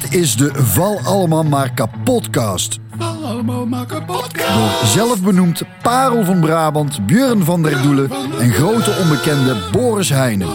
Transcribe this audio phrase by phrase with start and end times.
[0.00, 2.78] Dit is de Val Allemaal Maar Kapotcast.
[2.98, 4.34] Val allemaal maar kapot.
[4.34, 8.10] Door zelfbenoemd Parel van Brabant, Björn van der Doelen
[8.40, 10.48] en grote onbekende Boris Heijnen.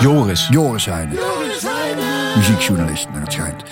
[0.00, 0.48] Joris.
[0.50, 1.18] Joris Heijnen,
[2.36, 3.62] muziekjournalist naar het schijnt.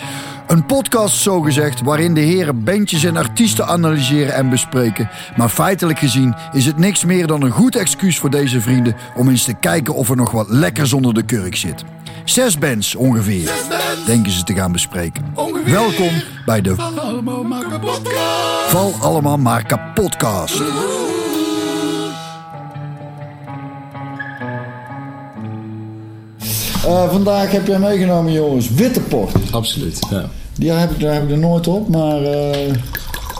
[0.46, 5.10] Een podcast zogezegd waarin de heren bandjes en artiesten analyseren en bespreken.
[5.36, 9.28] Maar feitelijk gezien is het niks meer dan een goed excuus voor deze vrienden om
[9.28, 11.84] eens te kijken of er nog wat lekkers onder de kurk zit.
[12.24, 13.50] Zes bands ongeveer,
[14.06, 15.24] denken ze te gaan bespreken.
[15.34, 15.72] Ongeveer.
[15.72, 16.10] Welkom
[16.46, 18.00] bij de Val allemaal maar kapot.
[18.66, 20.62] Val Allemaal Maar Kapotcast.
[26.84, 29.32] Eh, vandaag heb jij meegenomen, jongens, witte port.
[29.50, 29.98] Absoluut.
[30.10, 30.30] Ja.
[30.58, 32.74] Die heb ik, daar heb ik er nooit op, maar eh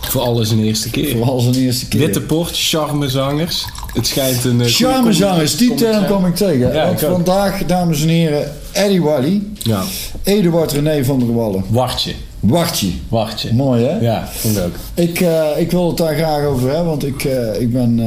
[0.00, 1.10] Voor alles een eerste keer.
[1.16, 2.00] vooral zijn eerste keer.
[2.00, 3.64] Witte port, charmezangers.
[3.94, 4.60] Het schijnt een...
[4.60, 6.72] eh, Charmezangers, die term kom ik tegen.
[6.72, 9.82] Ja, ik vandaag, dames en heren, Eddie Wally, Ja.
[10.22, 12.12] Eduard René van der Wallen, Wartje.
[12.40, 12.90] Wartje.
[13.08, 13.54] Wartje.
[13.54, 13.98] Mooi, hè?
[13.98, 14.74] Ja, vond ik ook.
[14.94, 18.00] Ik, eh, ik wil het daar graag over hebben, want ik, eh, ik ben...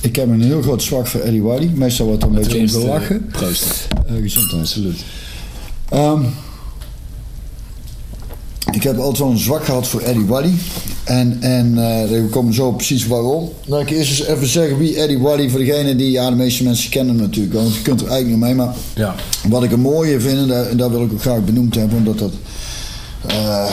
[0.00, 1.70] ik heb een heel groot zwak voor Eddie Wally.
[1.74, 3.26] Meestal wordt er een beetje om gelachen.
[3.32, 3.86] Proost.
[4.22, 4.60] Gezondheid.
[4.60, 5.00] Absoluut.
[5.88, 6.22] Ehm,
[8.72, 10.52] ik heb altijd wel een zwak gehad voor Eddie Wally.
[11.04, 13.50] En, en eh, we komen zo precies waarom.
[13.64, 15.48] Laat ik eerst eens even zeggen wie Eddie Wally...
[15.48, 16.10] voor degene die...
[16.10, 18.54] Ja, de meeste mensen kennen hem natuurlijk Want je kunt er eigenlijk niet mee.
[18.54, 19.14] Maar Ja.
[19.48, 20.38] wat ik een mooie vind...
[20.38, 21.98] en daar, daar wil ik ook graag benoemd hebben...
[21.98, 22.32] omdat dat
[23.26, 23.70] eh,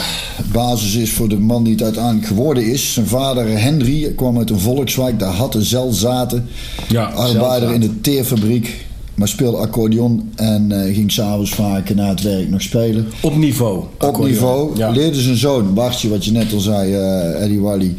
[0.51, 2.93] basis is voor de man die het uiteindelijk geworden is.
[2.93, 5.19] Zijn vader Henry kwam uit een volkswijk.
[5.19, 6.49] Daar had de zelzaten.
[6.87, 8.85] Ja, arbeider in de teerfabriek.
[9.21, 13.07] Maar speelde accordeon en eh, ging s'avonds vaak na het werk nog spelen.
[13.21, 13.83] Op niveau.
[13.99, 14.89] Op niveau Ja.
[14.89, 17.95] leerde zijn zoon, Bartje, wat je net al zei, eh, Eddie Wally,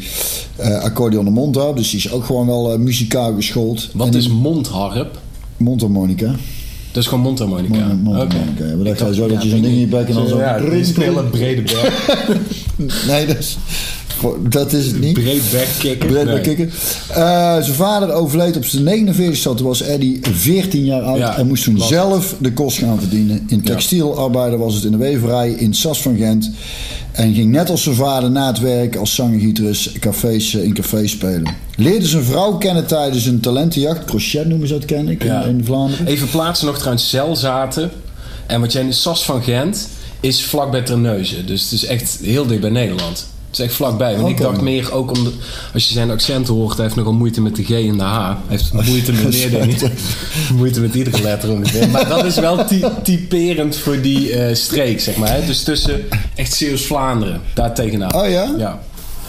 [0.55, 1.77] eh accordeon en mondharp.
[1.77, 3.89] Dus die is ook gewoon wel muzikaal geschoold.
[3.93, 5.19] Wat En is die- mondharp?
[5.57, 6.25] Mondharmonica?
[6.91, 7.85] Dat is gewoon mondharmonica.
[7.87, 8.77] Mond- mondharmonica, ja.
[8.77, 10.37] We dachten zo dat je ja, zo'n ding in je bek en dan zo...
[10.37, 10.61] Ja,
[11.31, 11.93] brede bek.
[13.07, 13.57] Nee, dat is,
[14.49, 15.13] dat is het niet.
[15.13, 15.41] Breed
[16.09, 16.41] Nee.
[16.41, 16.69] bij.
[17.09, 21.47] Eh, zijn vader overleed op zijn 49 Toen was Eddie 14 jaar oud Ja, en
[21.47, 23.43] moest toen zelf de kost gaan verdienen.
[23.47, 26.51] In textielarbeider was het in de weverij in Sas van Gent.
[27.11, 31.11] En ging net als zijn vader na het werk als zanger-gitarist cafés, eh, in cafés
[31.11, 31.55] spelen.
[31.75, 34.05] Leerde zijn vrouw kennen tijdens een talentenjacht.
[34.05, 35.43] Crochet noemen ze dat, ken ik, Ja.
[35.43, 36.05] in, in Vlaanderen.
[36.07, 37.91] Even plaatsen nog trouwens Zelzaten.
[38.47, 39.87] En wat jij in Sas van Gent
[40.19, 41.45] is vlakbij Terneuzen.
[41.45, 43.25] Dus het is echt heel dicht bij Nederland.
[43.53, 44.15] Het is echt vlakbij.
[44.17, 45.27] Want ik dacht meer ook om...
[45.73, 48.27] als je zijn accent hoort, hij heeft nogal moeite met de G en de H.
[48.27, 49.91] Hij heeft moeite met meer dingen.
[50.57, 51.89] moeite met iedere letter ongeveer.
[51.89, 55.33] Maar dat is wel ty- typerend voor die eh, streek, zeg maar.
[55.33, 55.45] Hè?
[55.45, 56.01] Dus tussen
[56.35, 58.15] echt Zeeuws-Vlaanderen, daar tegenaan.
[58.15, 58.53] Oh ja?
[58.57, 58.79] Ja.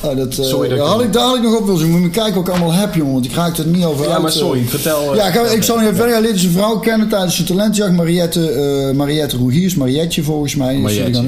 [0.01, 1.91] Oh, dat, eh, Sorry dat ja, ik- had ik dadelijk nog op wil zien.
[1.91, 3.13] Moet je kijken wat ik allemaal heb, jongen.
[3.13, 4.23] Want ik raak er niet over Ja, uit.
[4.23, 4.37] maar eh.
[4.37, 5.15] sorry, vertel...
[5.15, 6.13] Ja, ga, ik zal nog even verder.
[6.15, 7.93] Hij leerde zijn vrouw kennen tijdens zijn talentjacht.
[7.93, 9.75] Mariette, eh Mariette Roegiers.
[9.75, 10.77] Marietje volgens mij.
[10.79, 11.25] Marietje.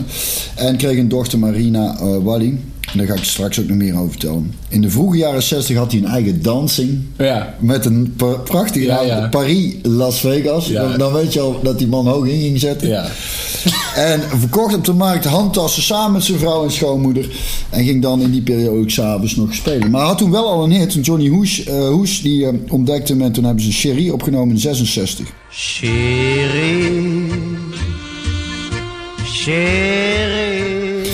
[0.55, 2.59] En kreeg een dochter Marina eh Wally.
[2.97, 4.55] En daar ga ik straks ook nog meer over vertellen.
[4.69, 7.01] In de vroege jaren 60 had hij een eigen dansing.
[7.19, 7.55] Ja.
[7.61, 9.07] Met een pra- prachtige Ja, naam.
[9.07, 9.29] ja.
[9.29, 10.67] Paris Las Vegas.
[10.69, 10.89] Ja.
[10.89, 12.89] Dan, dan weet je al dat die man hoog in ging zetten.
[12.89, 13.07] Ja.
[13.95, 17.29] En verkocht op de markt handtassen samen met zijn vrouw en schoonmoeder.
[17.71, 19.91] En ging dan in die periode ook s'avonds nog spelen.
[19.91, 21.07] Maar hij had toen wel al een hit.
[21.07, 23.23] Johnny Hoes, eh, Hoes die eh, ontdekte hem.
[23.23, 25.27] En toen hebben ze Sherry opgenomen in 66.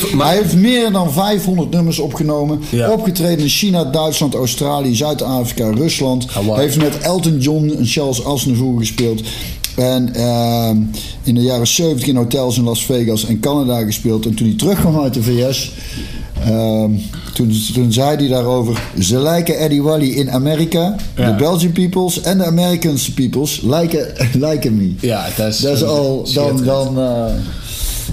[0.08, 0.22] Chérie.
[0.22, 2.60] Hij heeft meer dan 500 nummers opgenomen.
[2.70, 2.90] Ja.
[2.90, 6.30] Opgetreden in China, Duitsland, Australië, Zuid-Afrika, Rusland.
[6.30, 6.60] Hawaii.
[6.60, 9.22] Heeft met Elton John en Charles Aznavour gespeeld.
[9.76, 10.76] En ehm,
[11.22, 14.26] in de jaren 70 in hotels in Las Vegas en Canada gespeeld.
[14.26, 15.72] En toen hij terugkwam uit de VS...
[16.44, 16.90] ehm,
[17.34, 18.82] toen, toen zei hij daarover...
[19.00, 20.96] Ze lijken Eddie Wally in Amerika.
[21.16, 21.30] Ja.
[21.30, 24.94] De Belgian peoples en de Americans peoples lijken, lijken me.
[25.00, 25.58] Ja, dat is...
[25.58, 26.98] Dat is al, dan, dan,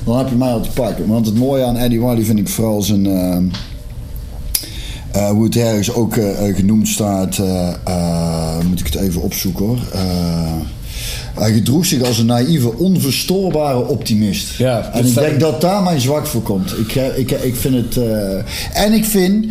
[0.03, 1.07] dan heb je mij al te pakken.
[1.07, 3.05] Want het mooie aan Eddie Wally vind ik vooral zijn.
[3.05, 3.37] eh,
[5.11, 7.37] eh, hoe het ergens ook eh, genoemd staat.
[8.67, 9.79] moet ik het even opzoeken hoor.
[11.33, 14.57] Hij gedroeg zich als een naïeve, onverstoorbare optimist.
[14.57, 16.77] Ja, en ik denk dat daar mijn zwak voor komt.
[16.77, 17.97] Ik, ik, ik vind het.
[18.73, 19.45] en ik vind,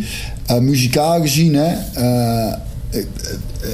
[0.59, 1.73] muzikaal gezien, hè.
[2.89, 3.07] Eh, ik-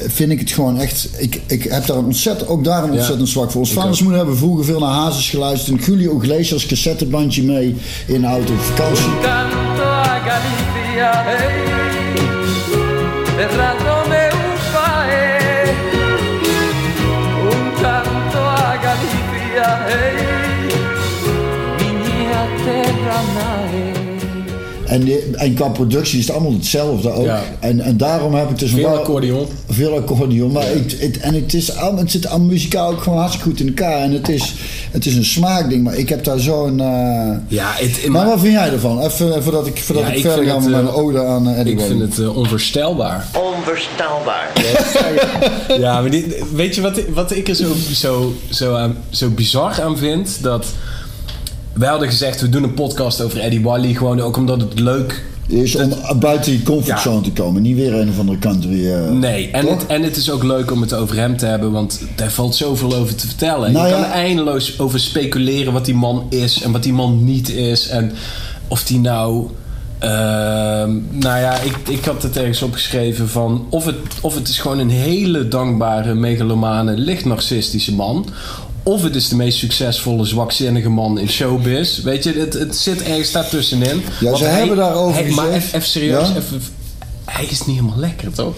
[0.07, 1.09] vind ik het gewoon echt.
[1.17, 2.97] Ik, ik heb daar een ontzettend, ook daar een Ja.
[2.97, 3.59] ontzettend zwak voor.
[3.61, 4.01] Ons Ik vaders ook.
[4.01, 5.79] moeder hebben vroeger veel naar Hazes geluisterd.
[5.79, 7.75] En Julio Iglesias cassettebandje mee
[8.07, 9.05] in de auto op vakantie.
[9.21, 11.63] canto a Galicia, hey,
[24.95, 27.25] En, die- en qua productie is het allemaal hetzelfde ook.
[27.25, 27.43] Ja.
[27.59, 29.47] En, en daarom heb ik dus Veel wel- accordeon.
[29.69, 30.51] veel accordeon.
[30.51, 33.59] Maar het, het, en het, is, al- het zit allemaal muzikaal ook gewoon hartstikke goed
[33.59, 34.01] in elkaar.
[34.01, 34.53] En het is,
[34.91, 35.83] het is een smaakding.
[35.83, 36.79] Maar ik heb daar zo'n...
[36.79, 36.85] eh,
[37.47, 38.99] Ja, het, Maar wat vind jij ervan?
[39.01, 41.59] Even voordat ik, voordat Ja, ik, ik verder ga met mijn eh, ode aan eh,
[41.59, 43.27] Eddie ik vind het eh, onvoorstelbaar.
[43.57, 44.51] Onvoorstelbaar.
[45.79, 49.97] Ja, maar dit, weet je wat, wat ik er zo, zo, zo, zo bizar aan
[49.97, 50.37] vind?
[50.41, 50.65] Dat
[51.75, 53.93] wij hadden gezegd, we doen een podcast over Eddie Wally.
[53.93, 55.23] Gewoon ook omdat het leuk...
[55.47, 57.21] Is om buiten die comfortzone Ja.
[57.21, 57.61] te komen.
[57.61, 58.91] Niet weer een of andere country.
[58.91, 61.71] eh, Nee, en het, en het is ook leuk om het over hem te hebben.
[61.71, 63.71] Want daar valt zoveel over te vertellen.
[63.71, 64.01] Nou je ja.
[64.01, 67.87] kan eindeloos over speculeren wat die man is en wat die man niet is.
[67.87, 68.11] En
[68.67, 69.47] of die nou...
[69.99, 73.65] ehm, nou ja, ik, ik had het ergens opgeschreven van...
[73.69, 78.25] Of het, of het is gewoon een hele dankbare, megalomane, licht narcistische man...
[78.87, 81.99] Of het is de meest succesvolle, zwakzinnige man in showbiz.
[82.01, 84.01] Weet je, het, het zit ergens daartussenin.
[84.19, 86.35] Ja, Want ze hebben daarover hij- Maar even, serieus, Ja?
[86.35, 86.61] even,
[87.25, 88.53] hij is niet helemaal lekker, toch?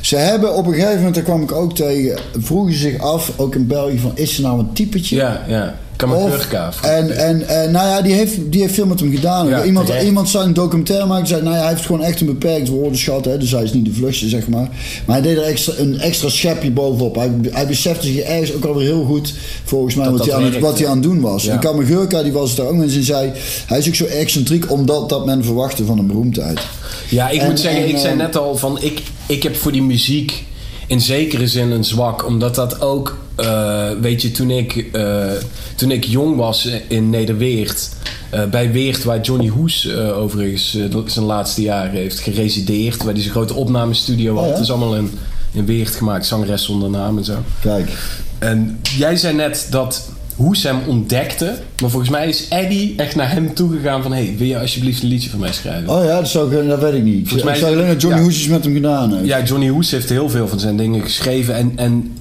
[0.00, 3.54] Ze hebben op een gegeven moment, daar kwam ik ook tegen, vroegen zich af, ook
[3.54, 5.16] in België, van is ze nou een typetje?
[5.16, 5.78] Ja, ja.
[6.00, 6.72] Kamagurka.
[6.82, 9.48] En, en, en nou ja, die heeft, die heeft veel met hem gedaan.
[9.48, 10.04] Ja, iemand, terecht.
[10.04, 11.26] iemand zou een documentaire maken.
[11.26, 13.24] Zei, nou ja, hij heeft gewoon echt een beperkt woordenschat.
[13.24, 14.68] Hè, dus hij is niet de vlugste, zeg maar.
[15.06, 17.14] Maar hij deed er extra, een extra schepje bovenop.
[17.14, 20.46] Hij, hij besefte zich ergens ook alweer heel goed, volgens mij, Dat wat, dat hij
[20.46, 21.44] aan, wat hij aan het doen was.
[21.44, 21.52] Ja.
[21.52, 22.94] En Kamagurka, die was het daar ook mee.
[22.94, 23.32] En zei,
[23.66, 26.60] hij is ook zo excentriek omdat dat men verwachtte van een beroemdheid.
[27.08, 28.78] Ja, ik En- moet zeggen, en, ik zei eh, net al van...
[28.82, 30.44] Ik, ik heb voor die muziek
[30.90, 32.26] in zekere zin een zwak.
[32.26, 33.18] Omdat dat ook...
[33.36, 35.30] eh, weet je, toen ik, eh,
[35.76, 37.88] toen ik jong was in Nederweert...
[38.30, 42.96] eh, bij Weert, waar Johnny Hoes overigens zijn laatste jaren heeft geresideerd...
[42.96, 44.48] waar hij zijn grote opnamestudio had.
[44.48, 44.60] Oh ja?
[44.60, 45.10] Is allemaal in,
[45.52, 46.26] in Weert gemaakt.
[46.26, 47.38] Zangeres zonder naam en zo.
[47.60, 47.90] Kijk.
[48.38, 50.10] En jij zei net dat
[50.40, 51.58] Hoes hem ontdekte.
[51.80, 54.12] Maar volgens mij is Eddie echt naar hem toegegaan van...
[54.12, 55.88] hey, wil je alsjeblieft een liedje voor mij schrijven?
[55.88, 57.28] Oh ja, dat, zou ik, dat weet ik niet.
[57.28, 58.24] Volgens mij- ik zou alleen dat Johnny ja.
[58.24, 59.26] Hoes met hem gedaan heeft.
[59.26, 61.54] Ja, Johnny Hoes heeft heel veel van zijn dingen geschreven.
[61.54, 62.16] En, en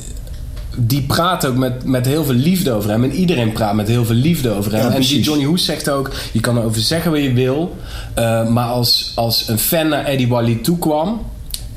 [0.77, 3.03] die praat ook met, met heel veel liefde over hem.
[3.03, 4.81] En iedereen praat met heel veel liefde over hem.
[4.89, 5.21] Ja, en die.
[5.21, 6.11] Johnny Hoes zegt ook...
[6.31, 7.75] Je kan erover zeggen wat je wil.
[8.13, 11.21] eh, maar als, als een fan naar Eddie Wally toekwam...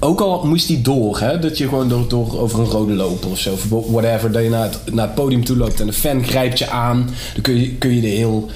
[0.05, 1.39] Ook al moest hij door, hè?
[1.39, 4.49] dat je gewoon door, door over een rode loper of zo, of whatever, dat je
[4.49, 7.61] naar het, naar het podium toe loopt en een fan grijpt je aan, dan kun
[7.61, 8.49] je, kun je de heel,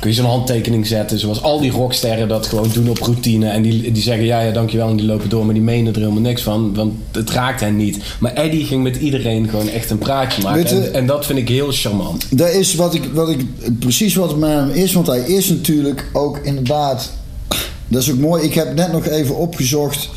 [0.00, 3.62] kun je zo'n handtekening zetten, zoals al die rocksterren dat gewoon doen op routine en
[3.62, 6.20] die, die zeggen ja, ja, dankjewel en die lopen door, maar die menen er helemaal
[6.22, 7.98] niks van, want het raakt hen niet.
[8.18, 11.38] Maar Eddie ging met iedereen gewoon echt een praatje maken je- en, en dat vind
[11.38, 12.26] ik heel charmant.
[12.30, 13.44] Dat is wat ik, wat ik,
[13.78, 14.92] precies wat het met hem is.
[14.92, 17.10] Want hij is natuurlijk ook inderdaad.
[17.88, 18.42] Dat is ook mooi.
[18.42, 20.08] Ik heb net nog even opgezocht.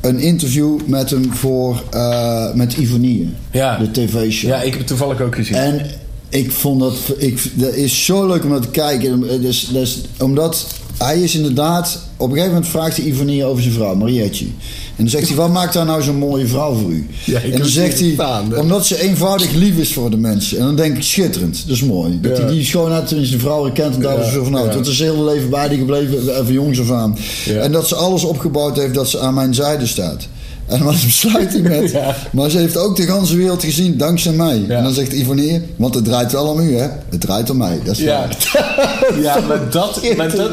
[0.00, 1.82] Een interview met hem voor.
[1.90, 3.28] eh, met Ivonie.
[3.50, 3.78] Ja.
[3.78, 4.50] De tv-show.
[4.50, 5.54] Ja, ik heb het toevallig ook gezien.
[5.56, 5.86] En
[6.28, 6.96] ik vond dat.
[7.16, 9.42] Ik, dat is zo leuk om naar te kijken.
[9.42, 10.66] Dus, dus, omdat
[11.04, 11.98] hij is inderdaad.
[12.16, 14.44] Op een gegeven moment vraagt hij Ivonie over zijn vrouw, Marietje.
[14.44, 14.52] En
[14.96, 17.06] dan zegt hij: Wat maakt haar nou zo'n mooie vrouw voor u?
[17.24, 18.56] Ja, en dan zegt hij: staan.
[18.56, 20.58] Omdat ze eenvoudig lief is voor de mensen.
[20.58, 21.62] En dan denk ik: Schitterend.
[21.66, 22.18] Dat is mooi.
[22.20, 24.66] Dat hij die schoonheid tussen de vrouwen kent en daar Ja, is zo vanuit.
[24.66, 24.72] ja.
[24.78, 27.16] Dat is zijn hele leven bij die gebleven, van jongs af aan.
[27.60, 30.28] En dat ze alles opgebouwd heeft dat ze aan mijn zijde staat.
[30.70, 31.90] En dan besluit hij met.
[32.00, 32.16] Ja.
[32.32, 34.64] Maar ze heeft ook de hele wereld gezien dankzij mij.
[34.68, 34.76] Ja.
[34.76, 36.86] En dan zegt Ivonie, want het draait wel om u, hè?
[37.10, 37.80] Het draait om mij.
[37.84, 38.18] Dat is Ja.
[38.18, 38.38] waar.
[39.22, 40.50] Ja, maar dat, maar dat,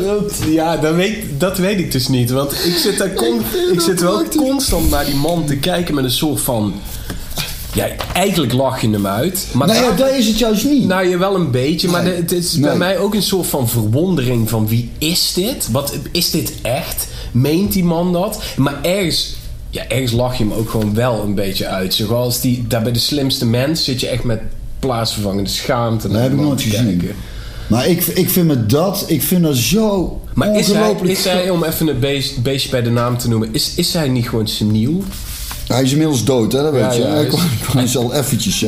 [0.50, 2.30] ja, dat, weet, dat weet ik dus niet.
[2.31, 3.42] Want ik zit, daar con-
[3.74, 6.74] ik zit wel constant naar die man te kijken met een soort van...
[7.74, 9.48] Ja, eigenlijk lach je hem uit.
[9.54, 10.86] Maar Nou ja, dat is het juist niet.
[10.88, 12.12] nou, je wel een beetje, maar Nee.
[12.15, 12.62] de- het is Nee.
[12.62, 15.68] bij mij ook een soort van verwondering van wie is dit?
[15.72, 17.08] Wat is dit echt?
[17.32, 18.39] Meent die man dat?
[18.56, 19.36] Maar ergens,
[19.69, 21.93] ja, ergens lach je hem ook gewoon wel een beetje uit.
[21.93, 24.39] Zoals die, daar bij de slimste mens zit je echt met
[24.79, 26.07] plaatsvervangende schaamte.
[26.09, 27.01] dat heb ik nooit gezien.
[27.67, 31.12] Maar ik, ik vind me dat, ik vind dat zo Maar is hij, ongelooflijk...
[31.17, 34.07] is hij, om even het beest, beestje bij de naam te noemen, is, is hij
[34.09, 35.03] niet gewoon seniel?
[35.67, 36.62] Hij is inmiddels dood, hè?
[36.62, 37.00] Dat weet Ja, je.
[37.01, 38.67] ja, hij is- kwam al eventjes, hè?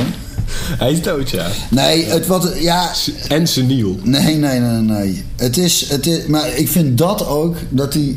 [0.80, 1.46] Hij is dood, ja.
[1.70, 2.54] Nee, het wat...
[2.60, 2.92] Ja...
[3.28, 3.96] En seniel.
[4.04, 5.24] Nee, nee, nee, nee.
[5.36, 6.26] Het is, het is...
[6.28, 8.16] Maar ik vind dat ook, dat hij...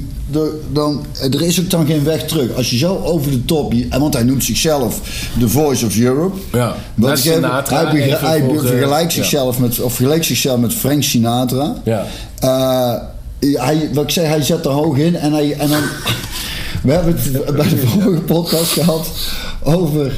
[0.73, 2.55] Dan, er is ook dan geen weg terug.
[2.57, 3.73] Als je zo over de top...
[3.73, 5.01] je- Want hij noemt zichzelf
[5.39, 6.39] The Voice of Europe.
[6.53, 6.75] Ja.
[7.03, 9.23] Even- Sinatra, hij eh, vergelijkt ja.
[9.23, 9.81] zichzelf met...
[9.81, 11.75] Of vergelijkt zichzelf met Frank Sinatra.
[11.85, 12.07] Ja.
[12.39, 12.95] Eh,
[13.41, 15.83] hij, wat ik zei, hij zet er hoog in en, hij, en dan...
[16.83, 19.07] We hebben het bij de vorige podcast gehad
[19.63, 20.13] over,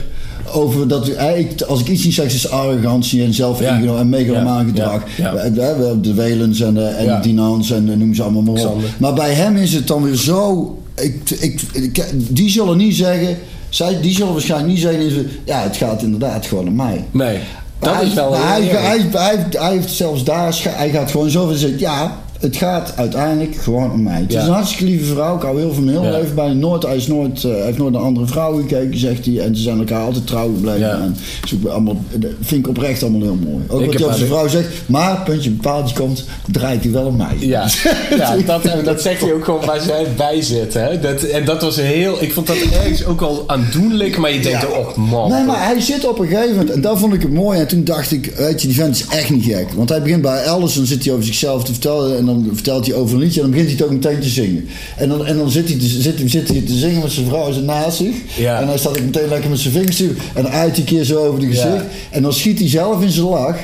[0.54, 4.66] over dat we, eigenlijk, als ik iets niet zeg, is arrogantie en zelfingenomen en megalomaan
[4.66, 5.02] gedrag.
[5.16, 8.58] We hebben de Welens en de, en Dinans en noem ze allemaal maar op.
[8.58, 8.88] Xander.
[8.98, 10.78] Maar bij hem is het dan weer zo...
[10.96, 13.36] Ik, ik, ik- die zullen niet zeggen...
[13.68, 15.26] Zij, die zullen waarschijnlijk niet zeggen...
[15.44, 17.04] Ja, het gaat inderdaad gewoon om mij.
[17.10, 17.38] Nee,
[17.78, 20.60] dat Maar is wel hij, hij, hij, hij, hij heeft zelfs daar...
[20.68, 21.78] Hij gaat gewoon zo van zeggen...
[21.78, 24.20] Ja, het gaat uiteindelijk gewoon om mij.
[24.20, 25.36] Het is een hartstikke lieve vrouw.
[25.36, 26.10] Ik hou heel veel van heel Ja.
[26.10, 26.52] leven bij.
[26.52, 29.38] Nooit, hij is nooit, eh, heeft nooit een andere vrouw gekeken, zegt hij.
[29.38, 30.80] En ze zijn elkaar altijd trouw gebleven.
[30.80, 31.00] Ja.
[31.00, 31.16] En
[31.54, 31.96] ook allemaal,
[32.40, 33.64] vind ik oprecht allemaal heel mooi.
[33.68, 34.68] Ook Ik wat hij op zijn vrouw zegt.
[34.86, 37.36] Maar, puntje bepaaldje komt, draait hij wel om mij.
[37.38, 37.66] Ja,
[38.18, 40.74] ja dat, en dat zegt hij ook gewoon waar zij bij zit.
[40.74, 41.00] Hè?
[41.00, 42.22] Dat, en dat was heel...
[42.22, 45.30] Ik vond dat ergens ook al aandoenlijk, maar je denkt, oh man.
[45.30, 47.58] Nee, maar hij zit op een gegeven moment, en dat vond ik het mooi.
[47.60, 49.66] En toen dacht ik, weet je, die vent is echt niet gek.
[49.74, 52.18] Want hij begint bij Alice, dan zit hij over zichzelf te vertellen.
[52.18, 54.28] En dan vertelt hij over een liedje en dan begint hij het ook meteen te
[54.28, 54.68] zingen.
[54.96, 57.26] En dan, en dan zit, hij te, zit, hij- zit hij te zingen met zijn
[57.26, 58.14] vrouw zit naast zich.
[58.38, 58.60] Ja.
[58.60, 61.04] En hij staat ook meteen lekker met zijn vingers te En dan uit die keer
[61.04, 61.66] zo over de gezicht.
[61.66, 61.84] Ja.
[62.10, 63.56] En dan schiet hij zelf in zijn lach.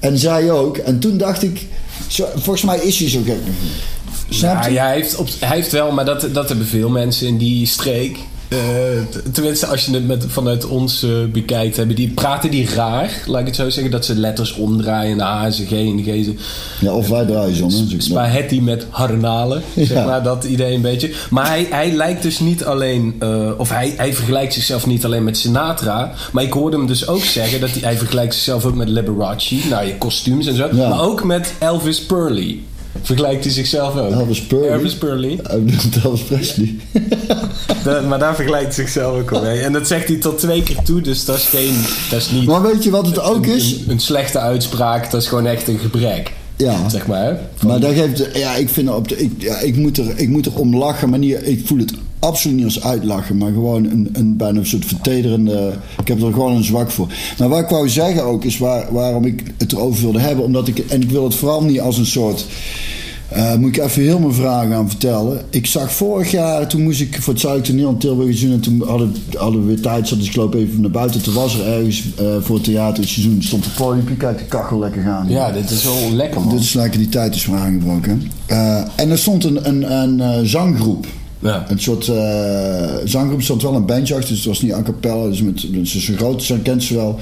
[0.00, 0.76] En zij ook.
[0.76, 1.66] En toen dacht ik,
[2.06, 3.72] zo, volgens mij is hij zo gek nog niet.
[4.38, 7.38] Snap Ja, hij, heeft op, hij heeft wel, maar dat, dat hebben veel mensen in
[7.38, 8.18] die streek.
[8.50, 8.58] Eh,
[9.32, 13.40] tenminste, als je het met, vanuit ons eh, bekijkt, hebben die, praten die raar, laat
[13.40, 13.92] ik het zo zeggen.
[13.92, 16.26] Dat ze letters omdraaien, H's, de G en G's.
[16.80, 17.66] Ja, of wij draaien zo.
[17.66, 18.00] hè.
[18.00, 21.10] Spaghetti met harnalen, zeg maar, dat idee een beetje.
[21.30, 25.24] Maar hij, hij lijkt dus niet alleen, eh, of hij, hij vergelijkt zichzelf niet alleen
[25.24, 26.12] met Sinatra.
[26.32, 29.56] Maar ik hoorde hem dus ook zeggen dat hij, hij vergelijkt zichzelf ook met Liberace.
[29.68, 30.68] Nou, je kostuums en zo.
[30.72, 32.58] Maar ook met Elvis Presley.
[33.02, 34.10] Vergelijkt hij zichzelf ook.
[34.12, 34.68] Elvis Presley?
[34.70, 35.38] Elvis Presley.
[36.04, 36.74] Elvis Presley.
[38.08, 39.60] Maar daar vergelijkt hij zichzelf ook al mee.
[39.60, 41.74] En dat zegt hij tot twee keer toe, dus dat is geen,
[42.10, 43.72] dat is niet Maar weet je wat het ook een, is?
[43.72, 45.10] een, een slechte uitspraak.
[45.10, 46.32] Dat is gewoon echt een gebrek.
[46.56, 46.88] Ja.
[46.88, 47.38] Zeg maar?
[47.54, 50.28] Van- Maar dat geeft, ja, ik vind op de, ik, ja, ik moet er, ik
[50.28, 53.84] moet er om lachen, maar niet, ik voel het absoluut niet als uitlachen, maar gewoon
[53.84, 55.72] een, een bijna een soort vertederende.
[56.00, 57.06] Ik heb er gewoon een zwak voor.
[57.38, 60.68] Maar wat ik wou zeggen ook is waar, waarom ik het erover wilde hebben, omdat
[60.68, 62.46] ik en ik wil het vooral niet als een soort.
[63.28, 65.40] eh, moet ik even heel mijn vragen gaan vertellen.
[65.50, 68.52] Ik zag vorig jaar, toen moest ik voor het Zuidelijk Toneel in Tilburg zien.
[68.52, 71.22] En toen hadden, hadden we weer tijd, zat, dus ik loop even naar buiten.
[71.22, 74.16] Toen was er ergens eh, voor het theaterseizoen, stond de podium.
[74.16, 75.28] Kijk, de kachel lekker gaan.
[75.28, 76.50] ja, dit is wel lekker, man.
[76.50, 78.22] Dit is lekker die tijd is weer aangebroken.
[78.46, 81.06] Eh, en er stond een, een, een zanggroep.
[81.42, 81.64] Ja.
[81.68, 83.42] Een soort eh, zanggroep.
[83.42, 85.26] Stond wel een bandje achter, dus het was niet a cappella.
[85.28, 87.18] Dus met, een grote, ze kent ze wel.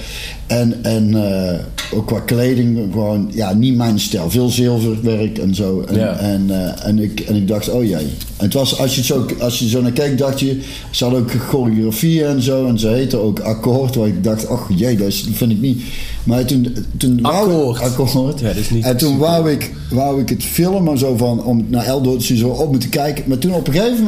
[0.47, 1.59] En, en eh,
[1.99, 4.31] ook qua kleding, gewoon, ja, niet mijn stijl.
[4.31, 5.85] Veel zilverwerk en zo.
[5.89, 6.17] En, Ja.
[6.17, 7.95] en, eh, en, ik, en ik dacht, oh jee.
[8.37, 10.61] En het was, als je, het zo, als je zo naar keek, dacht je...
[10.91, 12.67] Ze hadden ook choreografie en zo.
[12.67, 13.95] En ze heette ook akkoord.
[13.95, 15.83] Waar ik dacht, oh jee, dat vind ik niet.
[16.25, 16.77] Maar toen...
[16.97, 17.35] toen wou-
[17.75, 17.81] Akkoord.
[17.81, 18.41] akkoord.
[18.41, 21.45] Ja, dat is niet en toen wou ik, wou ik het filmen zo van...
[21.45, 23.25] Om naar Eldor te zien, zo op moeten kijken.
[23.27, 24.08] Maar toen op een gegeven moment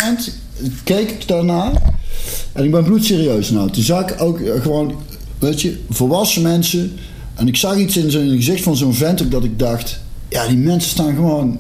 [0.84, 1.72] keek daarna.
[2.52, 3.70] En ik ben bloedserieus nou.
[3.70, 4.94] Toen zag ik ook eh, gewoon,
[5.38, 6.92] weet je, volwassen mensen.
[7.34, 10.00] En ik zag iets in zijn gezicht van zo'n vent ook dat ik dacht...
[10.28, 11.58] Ja, die mensen staan gewoon...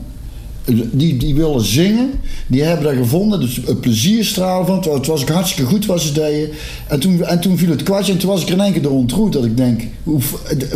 [0.92, 2.10] Die, die willen zingen.
[2.46, 3.40] Die hebben dat gevonden.
[3.40, 4.94] Dus een plezierstraal van.
[4.94, 6.48] Het was ook hartstikke goed wat ze deden.
[6.88, 8.12] En toen, en toen viel het kwartje.
[8.12, 9.32] En toen was ik er in één keer door ontroerd.
[9.32, 10.20] Dat ik denk, hoe,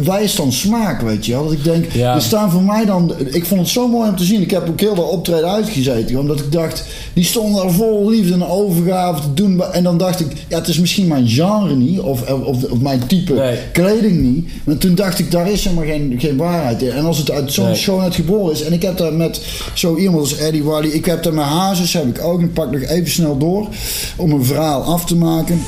[0.04, 1.44] waar is dan smaak, weet je wel?
[1.44, 2.14] Dat ik denk, Ja.
[2.14, 3.12] er staan voor mij dan...
[3.32, 4.40] Ik vond het zo mooi om te zien.
[4.42, 6.18] Ik heb ook heel dat optreden uitgezeten.
[6.18, 9.62] Omdat ik dacht, die stonden er vol liefde en overgave te doen.
[9.72, 12.00] En dan dacht ik, ja, het is misschien mijn genre niet.
[12.00, 13.56] Of, of, of mijn type Nee.
[13.72, 14.48] kleding niet.
[14.64, 16.90] Maar toen dacht ik, daar is helemaal geen, geen waarheid in.
[16.90, 17.74] En als het uit zo'n Nee.
[17.74, 18.62] schoonheid geboren is.
[18.62, 19.40] En ik heb daar met
[19.78, 20.88] zo iemand als Eddie Wally.
[20.88, 22.40] Ik heb daar met Hazes, heb ik ook.
[22.40, 23.68] Ik pak nog even snel door.
[24.16, 25.60] Om een verhaal af te maken.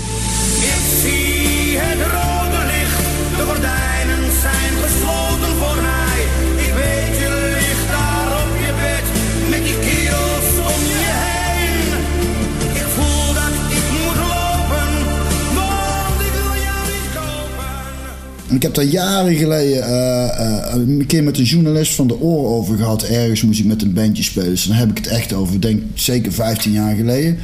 [18.57, 22.21] En ik heb daar jaren geleden eh, eh, een keer met een journalist van de
[22.21, 23.03] oor over gehad.
[23.03, 24.49] Ergens moest ik met een bandje spelen.
[24.49, 27.39] Dus dan heb ik het echt over, denk zeker 15 jaar geleden.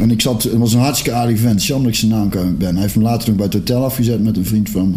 [0.00, 1.64] En ik zat, het was een hartstikke aardig vent.
[1.64, 2.72] Jammer dat ik zijn naam kwijt ben.
[2.72, 4.96] Hij heeft me later nog bij het hotel afgezet met een vriend van me.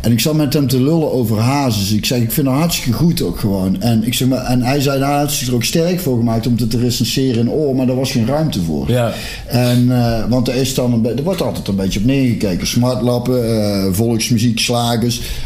[0.00, 1.92] En ik zat met hem te lullen over hazes.
[1.92, 3.80] Ik zei, ik vind het hartstikke goed ook gewoon.
[3.80, 6.46] En, ik zeg maar, en hij zei, nou, had zich er ook sterk voor gemaakt
[6.46, 7.76] om het te recenseren in oor.
[7.76, 8.90] Maar daar was geen ruimte voor.
[8.90, 9.12] Ja.
[9.46, 12.66] En, eh, want er, is dan een er wordt altijd een beetje op neergekeken.
[12.66, 14.58] Smartlappen, eh, volksmuziek,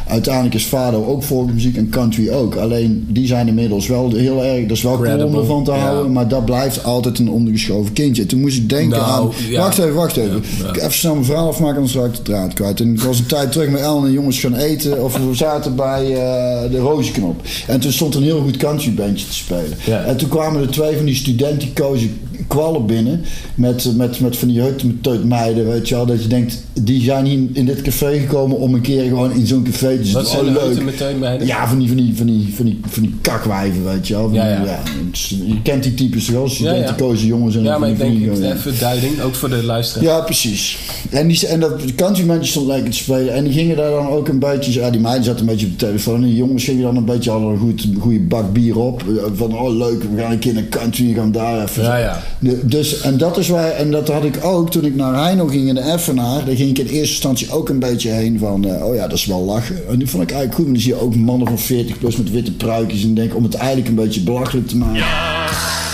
[0.06, 2.54] Uiteindelijk is Fado ook volksmuziek en country ook.
[2.54, 4.64] Alleen die zijn inmiddels wel heel erg...
[4.64, 5.78] Er is wel cool om ervan te ja.
[5.78, 6.12] houden.
[6.12, 8.22] Maar dat blijft altijd een ondergeschoven kindje.
[8.22, 9.30] En toen moest ik denken Nou, aan...
[9.48, 9.60] ja.
[9.60, 10.42] Wacht even, wacht even.
[10.62, 10.68] Ja.
[10.68, 12.80] Ik Even snel mijn verhaal afmaken, anders raak ik de draad kwijt.
[12.80, 15.02] En ik was een tijd terug met Ellen en jongens gaan eten.
[15.04, 17.40] Of we zaten bij eh, de Rozenknop.
[17.66, 20.06] En toen stond een heel goed countrybandje te spelen.
[20.06, 22.08] En toen kwamen er twee van die studenticoze
[22.46, 23.20] kwallen binnen.
[23.54, 26.06] Met, met, met van die hutmeteut-meiden, weet je wel.
[26.06, 29.46] Dat je denkt, die zijn hier in dit café gekomen om een keer gewoon in
[29.46, 30.12] zo'n café te zitten.
[30.12, 31.42] Wat zijn Oh, leuk.
[31.46, 34.22] Ja, van die, van die, van die, van die, van die kakwijven, weet je wel.
[34.22, 34.80] Van Ja,
[35.12, 36.94] die- je kent die types wel, Ja, ja.
[37.16, 38.52] jongens en Ja, maar ik denk die- ja.
[38.54, 40.04] even duiding, ook voor de luisteraar.
[40.04, 40.78] Ja, precies.
[41.10, 43.34] En, die, en dat countrymentjes stond lekker te spelen.
[43.34, 44.72] En die gingen daar dan ook een beetje...
[44.72, 46.14] Ja, die meiden zaten een beetje op de telefoon.
[46.14, 47.30] En die jongens gingen dan een beetje...
[47.30, 49.04] Hadden een goed, goede bak bier op.
[49.34, 51.06] Van, oh leuk, we gaan een keer naar country.
[51.08, 51.82] We gaan daar even...
[51.82, 52.22] Ja, ja.
[52.62, 53.70] Dus, en dat is waar...
[53.70, 56.44] En dat had ik ook toen ik naar Heino ging in de Effenaar.
[56.44, 58.64] Daar ging ik in eerste instantie ook een beetje heen van...
[58.64, 59.88] eh, oh ja, dat is wel lachen.
[59.88, 60.64] En die vond ik eigenlijk goed.
[60.64, 63.02] Maar dan zie je ook mannen van 40 plus met witte pruikjes.
[63.02, 64.94] En denk om het eigenlijk een beetje belachelijk te maken.
[64.94, 65.44] Ja,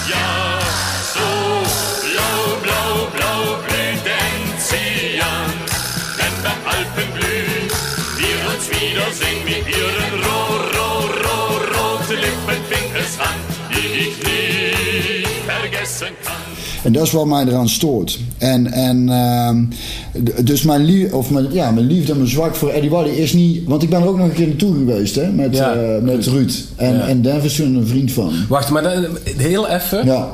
[0.09, 0.59] ja,
[1.15, 1.27] so
[2.15, 5.51] blau, blau, blau blüht Enzian.
[6.19, 7.73] Wenn beim Alpen blüht,
[8.19, 8.37] wir
[16.85, 18.19] En dat is wat mij eraan stoort.
[18.39, 19.65] En, en ehm,
[20.45, 23.33] dus mijn, lie of mijn, ja, mijn liefde en mijn zwak voor Eddie Waddy is
[23.33, 23.67] niet...
[23.67, 26.27] Want ik ben er ook nog een keer naartoe geweest, hè, met, Ja, eh, met
[26.27, 26.53] Ruud.
[26.77, 27.07] En, Ja.
[27.07, 28.33] en Denver is een vriend van.
[28.49, 29.07] Wacht, maar dan,
[29.37, 30.05] heel even.
[30.07, 30.29] Ja,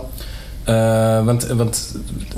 [0.64, 1.94] Eh, want, want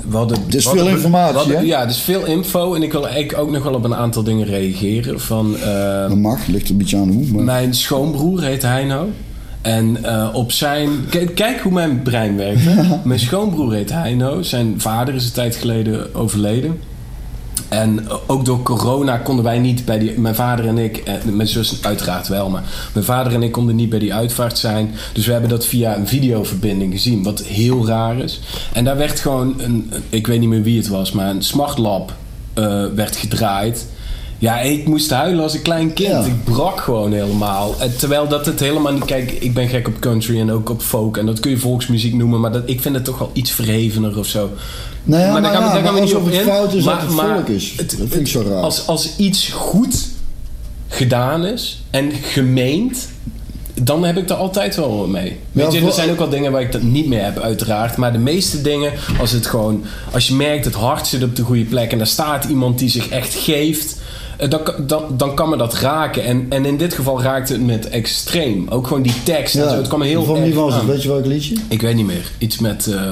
[0.09, 0.37] we hadden...
[0.45, 1.61] Het is veel informatie, hadden- hè?
[1.61, 2.73] Ja, het is veel info.
[2.73, 5.19] En ik wil eigenlijk ook nog wel op een aantal dingen reageren.
[5.19, 7.25] Van, eh, dat mag, ligt een beetje aan hoe.
[7.31, 7.43] Maar...
[7.43, 9.09] Mijn schoonbroer heet Heino.
[9.61, 10.89] En eh, op zijn...
[11.35, 12.61] Kijk, hoe mijn brein werkt.
[13.03, 14.41] Mijn schoonbroer heet Heino.
[14.41, 16.79] Zijn vader is een tijd geleden overleden.
[17.69, 20.19] En ook door corona konden wij niet bij die...
[20.19, 20.97] Mijn vader en ik...
[20.97, 22.63] eh, Mijn zus uiteraard wel, maar...
[22.93, 24.91] Mijn vader en ik konden niet bij die uitvaart zijn.
[25.13, 27.23] Dus we hebben dat via een videoverbinding gezien.
[27.23, 28.39] Wat heel raar is.
[28.73, 29.91] En daar werd gewoon een...
[30.09, 32.13] Ik weet niet meer wie het was, maar een smartlab
[32.53, 33.87] eh, werd gedraaid.
[34.39, 36.09] Ja, ik moest huilen als een klein kind.
[36.09, 36.23] Ja.
[36.23, 37.75] Ik brak gewoon helemaal.
[37.79, 39.05] En terwijl dat het helemaal niet...
[39.05, 41.17] Kijk, ik ben gek op country en ook op folk.
[41.17, 42.39] En dat kun je volksmuziek noemen.
[42.39, 44.49] Maar dat, ik vind het toch wel iets verhevener of zo.
[45.03, 46.33] Nou ja, maar maar daar gaan we, ja, daar gaan we maar niet op het
[46.33, 46.41] in.
[46.43, 47.73] fout is dat het maar volk is.
[47.77, 48.61] het- Dat vind ik zo raar.
[48.61, 50.07] Als, als iets goed
[50.87, 53.07] gedaan is en gemeend...
[53.83, 55.37] Dan heb ik er altijd wel mee.
[55.51, 57.97] Weet je, er zijn ook wel dingen waar ik dat niet mee heb, uiteraard.
[57.97, 59.83] Maar de meeste dingen, als het gewoon...
[60.11, 61.91] Als je merkt, het hart zit op de goede plek...
[61.91, 63.97] en daar staat iemand die zich echt geeft...
[64.39, 66.23] eh, Dan, dan, dan kan me dat raken.
[66.23, 68.65] En, en in dit geval raakte het met extreem.
[68.69, 69.75] Ook gewoon die tekst en zo.
[69.75, 70.85] Het kwam heel Van wie was het?
[70.85, 71.55] Weet je welk liedje?
[71.67, 72.31] Ik weet niet meer.
[72.37, 73.11] Iets met, eh,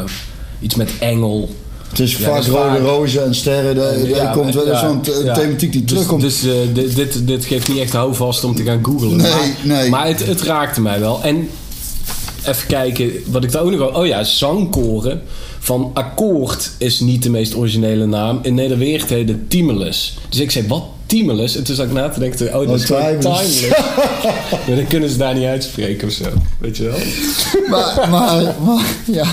[0.60, 1.50] iets met engel.
[1.90, 3.76] Het is Ja, vaak rode rozen en sterren.
[3.76, 5.34] Daar, Ja, komt wel ja, zo'n ja.
[5.34, 6.22] thematiek die Dus- terugkomt.
[6.22, 9.18] Dus, eh, dit, dit, dit geeft niet echt houvast om te gaan googlen.
[9.18, 9.90] Nee, maar, nee.
[9.90, 11.20] Maar het, het raakte mij wel.
[11.24, 11.50] En
[12.46, 13.90] even kijken, wat ik daar ook nog wel...
[14.02, 15.22] Oh ja, zangkoren
[15.60, 18.40] van Akkoord is niet de meest originele naam.
[18.42, 20.18] In Nederweert heet het Timeless.
[20.30, 21.56] Dus ik zei, wat Timeless?
[21.56, 23.60] En toen zat ik na te denken, oh, dat is Oh, timeless.
[23.60, 23.82] timeless.
[24.68, 26.26] maar dan kunnen ze daar niet uitspreken of zo.
[26.58, 26.98] Weet je wel?
[27.70, 29.26] maar, maar, maar, ja.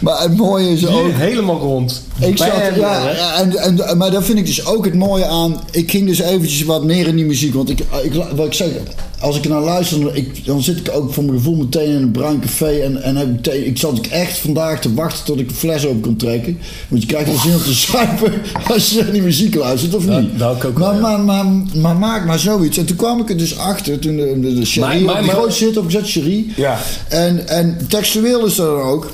[0.00, 1.10] Maar het mooie is ook...
[1.12, 2.02] Helemaal rond.
[2.20, 5.60] Ik zat, ja, en, en, maar dat vind ik dus ook het mooie aan.
[5.70, 7.54] Ik ging dus eventjes wat meer in die muziek.
[7.54, 8.68] Want ik, ik, wat ik zeg,
[9.20, 12.02] als ik naar luister, dan, ik, dan zit ik ook voor mijn gevoel meteen in
[12.02, 12.78] een bruin café.
[12.80, 15.86] En, en heb ik, ik zat ook echt vandaag te wachten tot ik een fles
[15.86, 16.58] open kon trekken.
[16.88, 18.32] Want je krijgt wel zin om te zuipen
[18.72, 20.38] als je naar die muziek luistert, of Dat- niet?
[20.38, 21.16] dat ook ook maar, wel, ja.
[21.16, 22.78] maar, maar, maar maak maar zoiets.
[22.78, 25.76] En toen kwam ik er dus achter, toen de, de, de Maar- maar- op zit
[25.76, 26.52] opgezet, Cherie.
[26.56, 26.78] Ja.
[27.08, 29.10] En, en textueel is er dan ook.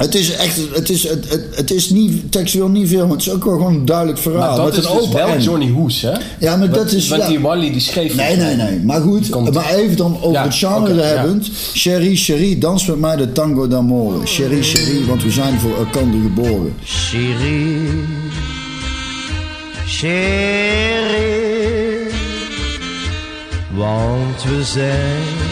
[0.00, 3.26] Het is echt, het is, het, het, het is niet, textueel niet veel, maar het
[3.26, 4.56] is ook wel gewoon een duidelijk verhaal.
[4.56, 5.44] Maar dat met is een dus open wel end.
[5.44, 6.12] Johnny Hoes, hè?
[6.38, 7.08] Ja, maar dat is...
[7.08, 7.28] Want ja.
[7.28, 8.14] die Wally die schreef...
[8.14, 8.80] Nee, nee, nee.
[8.84, 11.50] Maar goed, maar even dan over Ja, het genre oké, hebbend.
[11.72, 14.26] Cherie, Cherie, dans met mij de tango d'amore.
[14.26, 16.74] Cherie, Cherie, want we zijn voor elkaar geboren.
[16.84, 17.88] Chérie,
[19.86, 21.28] chérie,
[23.70, 25.49] want we zijn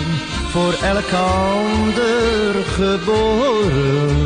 [0.51, 4.17] voor elkander geboren.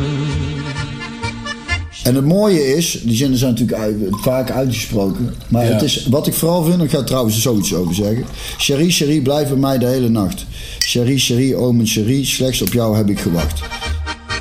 [2.03, 5.35] En het mooie is, die zinnen zijn natuurlijk uit- vaak uitgesproken.
[5.47, 5.71] Maar Ja.
[5.71, 8.25] het is, wat ik vooral vind, ik ga er trouwens zoiets over zeggen.
[8.57, 10.45] Cherie, Cherie, blijf bij mij de hele nacht.
[10.79, 13.61] Cherie, Cherie, oh mijn Cherie, slechts op jou heb ik gewacht.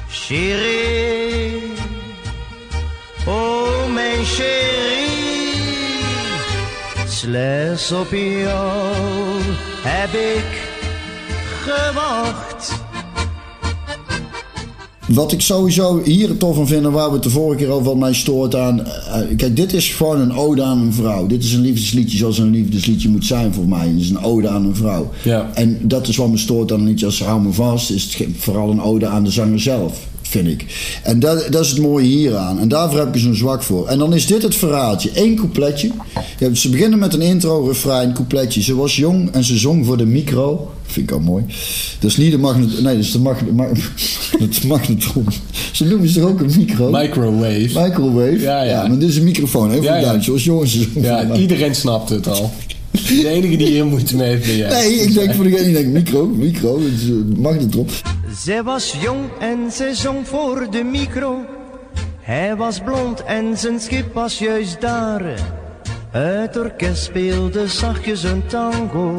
[0.08, 1.62] Chérie,
[3.26, 5.60] oh mijn chérie,
[7.08, 8.94] slechts op jou
[9.82, 10.61] heb ik
[11.62, 12.80] gewacht.
[15.08, 17.84] Wat ik sowieso hier tof van vind en waar we het de vorige keer over
[17.84, 18.86] wat mij stoort aan.
[18.86, 21.26] eh, kijk, dit is gewoon een ode aan een vrouw.
[21.26, 23.88] Dit is een liefdesliedje zoals een liefdesliedje moet zijn voor mij.
[23.88, 25.10] Het is een ode aan een vrouw.
[25.22, 25.50] Ja.
[25.54, 27.90] En dat is wat me stoort aan een liedje als Hou me vast.
[27.90, 30.10] Is het vooral een ode aan de zanger zelf.
[30.32, 30.64] Vind ik.
[31.02, 32.58] En dat, dat is het mooie hieraan.
[32.60, 33.86] En daarvoor heb ik zo'n zwak voor.
[33.88, 35.10] En dan is dit het verhaaltje.
[35.14, 35.90] Eén coupletje.
[36.52, 38.62] Ze beginnen met een intro, refrein, coupletje.
[38.62, 40.70] Ze was jong en ze zong voor de micro.
[40.86, 41.44] Vind ik al mooi.
[42.00, 42.82] Dat is niet de magnet...
[42.82, 43.54] Nee, dat is de magnet...
[43.56, 43.68] ma-
[44.38, 45.26] het magnetron.
[45.72, 46.90] Ze noemen ze toch ook een micro?
[46.90, 47.80] Microwave.
[47.82, 48.38] Microwave?
[48.40, 48.86] Ja, ja.
[48.88, 49.70] maar dit is een microfoon.
[49.70, 50.20] Even Ja, ja, ja.
[50.20, 52.50] Ze was jong en ze zong voor Ja, de iedereen snapt het al.
[53.08, 54.70] De enige die hier moeite mee heeft ben jij.
[54.70, 57.86] Nee, ik denk voor degene die denkt micro, micro, het is een magnetron.
[58.34, 61.44] Zij was jong en zij zong voor de micro.
[62.20, 65.22] Hij was blond en zijn schip was juist daar.
[66.10, 69.16] Het orkest speelde zachtjes een tango.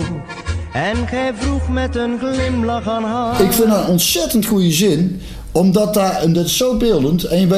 [0.73, 3.41] En gij vroeg met een glimlach aan haar.
[3.41, 5.21] Ik vind dat een ontzettend goede zin.
[5.53, 7.23] Omdat daar, en dat is zo beeldend.
[7.23, 7.55] En, je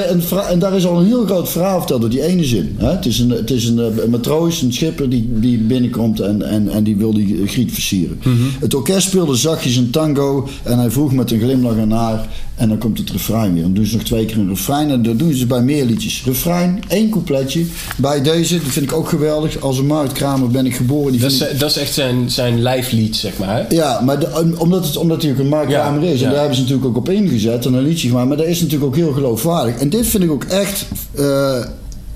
[0.50, 2.76] en, daar is al een heel groot verhaal verteld door die ene zin.
[2.78, 2.92] Hè?
[2.92, 6.42] Het is, een, het is een, eh, een matroos, een schipper die, die binnenkomt en,
[6.42, 8.20] en, en die wil die eh, griet versieren.
[8.60, 10.48] Het orkest speelde zachtjes een tango.
[10.64, 12.28] En hij vroeg met een glimlach aan haar.
[12.56, 13.62] En dan komt het refrein weer.
[13.64, 14.90] Dan doen ze nog twee keer een refrein.
[14.90, 16.24] En dat doen ze bij meer liedjes.
[16.26, 17.66] Refrein, één coupletje.
[17.98, 19.62] Bij deze, dat vind ik ook geweldig.
[19.62, 21.12] Als een marktkramer ben ik geboren.
[21.12, 23.56] Die Dat is, ik- dat is echt zijn, zijn lijflied, zeg maar.
[23.56, 23.76] Hè?
[23.76, 26.20] ja, maar de- omdat, het, omdat hij ook een marktkamer Ja, is.
[26.22, 26.30] En ja.
[26.30, 28.28] daar hebben ze natuurlijk ook op ingezet en een liedje gemaakt.
[28.28, 29.76] Maar dat is natuurlijk ook heel geloofwaardig.
[29.76, 30.86] En dit vind ik ook echt...
[31.16, 31.66] eh,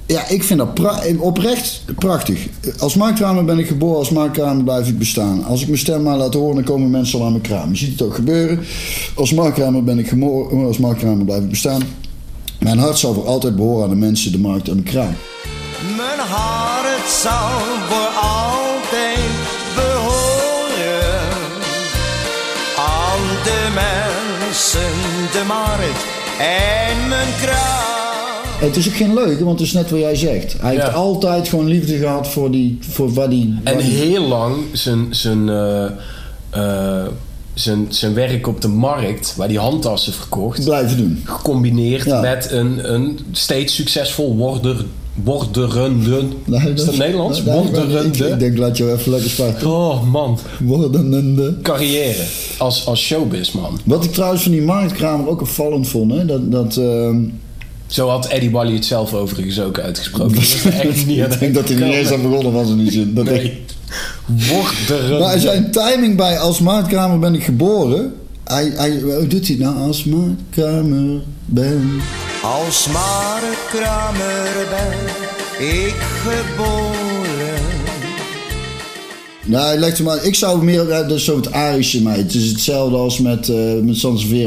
[0.10, 2.48] ja, ik vind dat pra- oprecht prachtig.
[2.80, 5.43] Als marktkramer ben ik geboren, als marktkramer blijf ik bestaan.
[5.43, 7.69] Als ik mijn stem maar laat horen, dan komen mensen al aan mijn kraam.
[7.69, 8.60] Je ziet het ook gebeuren.
[9.15, 11.82] Als marktkramer ben ik geboren, als marktkramer blijf ik bestaan.
[12.60, 15.15] Mijn hart zal voor altijd behoren aan de mensen, de markt en de kraam.
[15.98, 19.30] Mijn hart zal voor altijd
[19.76, 21.38] behoren
[22.78, 24.82] aan de mensen,
[25.32, 26.04] de markt
[26.39, 27.99] en mijn kraam.
[28.60, 30.56] Het is ook geen leuke, want het is net wat jij zegt.
[30.60, 30.82] Hij Ja.
[30.82, 33.56] heeft altijd gewoon liefde gehad voor, die, voor die...
[33.63, 35.84] En heel lang zijn, zijn, eh,
[36.50, 37.06] eh,
[37.54, 41.22] zijn, zijn werk op de markt, waar die handtassen verkocht, blijven doen.
[41.24, 42.22] gecombineerd Ja.
[42.22, 44.86] met een, een steeds succesvol worder,
[45.24, 46.22] worderende.
[46.45, 47.43] Nee, is dat Nederlands?
[47.43, 48.28] nee, ik- worderende.
[48.30, 49.67] Ik, denk, laat je even lekker sparen.
[49.72, 51.56] Oh man, Worderende.
[51.62, 52.24] carrière
[52.58, 53.80] als, als showbizman.
[53.86, 56.52] Wat ik trouwens van die marktkramer ook opvallend vond, hè, dat...
[56.52, 57.17] dat ehm,
[57.89, 60.34] Zo had Eddie Wally het zelf overigens ook uitgesproken.
[60.36, 62.78] Dat is echt niet ik denk dat hij er niet eens aan begonnen was in
[62.78, 63.13] die zin.
[63.13, 63.65] Dat ik- Nee.
[64.25, 65.19] Worderende.
[65.19, 68.13] maar zijn timing bij als marktkramer ben ik geboren...
[68.43, 69.78] Hij, hij, hoe doet hij nou?
[69.78, 72.02] Als marktkramer ben...
[72.43, 72.88] Als
[73.71, 77.09] kramer ben ik geboren.
[79.50, 80.26] Nou, hem maar.
[80.26, 80.88] Ik zou meer.
[80.88, 82.18] ja, Dat is zo het Arische mij.
[82.18, 83.98] Het is hetzelfde als met, eh met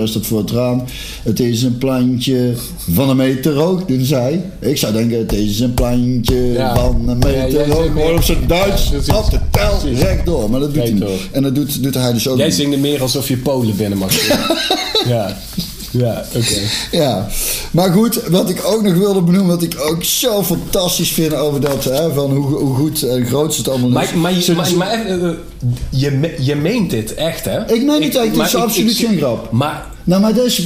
[0.09, 0.85] staat voor het raam.
[1.23, 2.53] Het is een plantje
[2.93, 4.45] van een meter hoog, doen zij.
[4.61, 6.75] Ik zou denken, het is een plantje Ja.
[6.75, 7.87] van een Ja, meter zegt hoog.
[7.87, 8.91] Gewoon op zijn Duits.
[9.05, 9.17] Ja.
[9.19, 10.51] Op de tel, rechtdoor.
[10.51, 11.05] Maar dat doet hij niet.
[11.33, 14.13] En dat doet, doet hij dus ook Jij zingt meer alsof je Polen binnen mag.
[15.07, 15.37] ja,
[15.93, 16.61] ja oké.
[16.91, 17.27] Ja,
[17.71, 21.61] maar goed, wat ik ook nog wilde benoemen, wat ik ook zo fantastisch vind over
[21.61, 23.95] dat, hè, van hoe, hoe goed en groot het allemaal is.
[23.95, 25.37] Maar, maar, je, maar, maar even, eh,
[25.91, 27.73] je, je meent dit echt, hè?
[27.73, 29.53] Ik meen het echt, het maar is absoluut geen grap.
[29.53, 30.63] Maar Nou, maar dat is,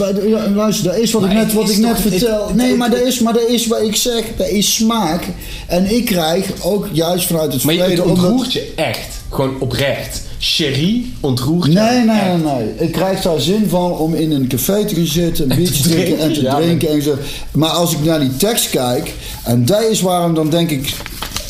[0.55, 2.47] luister, dat is wat Maar ik net, het wat ik net het- vertel.
[2.47, 5.25] het- nee, het- maar dat is, maar dat is wat ik zeg, dat is smaak.
[5.67, 8.15] En ik krijg ook juist vanuit het Maar je, het verleden...
[8.15, 9.09] omdat- ontroert je echt.
[9.31, 10.23] Gewoon oprecht.
[10.47, 12.75] Sherry ontroert Nee, nee, nee, nee.
[12.79, 15.89] Ik krijg daar zin van om in een café te gaan zitten, een biertje te
[15.89, 16.89] drinken en te drinken.
[16.89, 17.17] En zo.
[17.53, 20.95] Maar als ik naar die tekst kijk, en dat is waarom dan denk ik.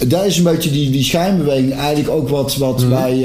[0.09, 2.88] Dat is een beetje die, die schijnbeweging eigenlijk ook wat, wat Mhm.
[2.88, 3.20] bij...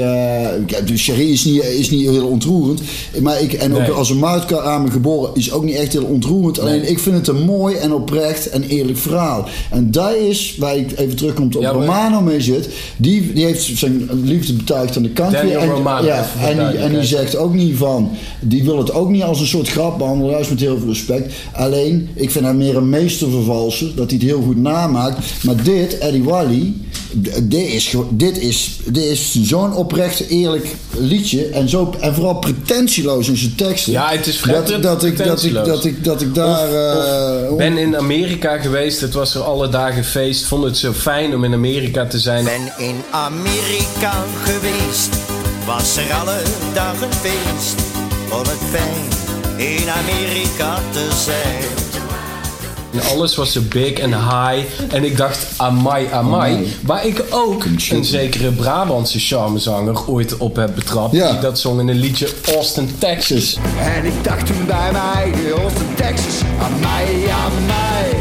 [0.66, 2.80] kijk, de Sherry is niet, is niet heel ontroerend.
[3.20, 6.58] Maar ik, en ook als een marktkamer geboren is ook niet echt heel ontroerend.
[6.60, 9.48] Alleen ik vind het een mooi en oprecht en eerlijk verhaal.
[9.70, 12.68] En dat is waar ik even terugkomt op Ja, Romano mee zit.
[12.96, 15.34] Die, die heeft zijn liefde betuigd aan de kant.
[15.34, 18.10] En, Romano, ja, en, die, en die zegt ook niet van.
[18.40, 21.32] Die wil het ook niet als een soort grap behandelen, juist met heel veel respect.
[21.52, 25.44] Alleen, ik vind hem meer een meestervervalser, dat hij het heel goed namaakt.
[25.44, 26.61] Maar dit, Eddie Wally,
[27.22, 31.46] d- dit is, dit is, dit is zo'n oprecht eerlijk liedje.
[31.46, 33.92] En, zo, en vooral pretentieloos in zijn teksten.
[33.92, 36.68] Ja, het is vrij dat, dat, ik, dat, ik, dat, ik, dat ik daar.
[36.68, 39.00] Of- eh, ben in Amerika geweest.
[39.00, 40.44] Het was er alle dagen feest.
[40.44, 42.44] Vond het zo fijn om in Amerika te zijn.
[42.44, 45.08] Ben in Amerika geweest,
[45.66, 46.36] was er alle
[46.74, 47.74] dagen feest.
[48.28, 49.00] Vond het fijn
[49.56, 51.62] in Amerika te zijn.
[52.92, 54.64] En alles was zo big en high.
[54.90, 56.52] En ik dacht, amai, amai.
[56.52, 56.76] Amai.
[56.82, 61.12] Waar ik ook een zekere Brabantse charmezanger ooit op heb betrapt.
[61.12, 61.30] Ja.
[61.30, 63.56] Die dat zong in een liedje Austin, Texas.
[63.78, 66.80] En ik dacht toen bij mij, Austin, Texas, aan
[67.66, 68.11] mij.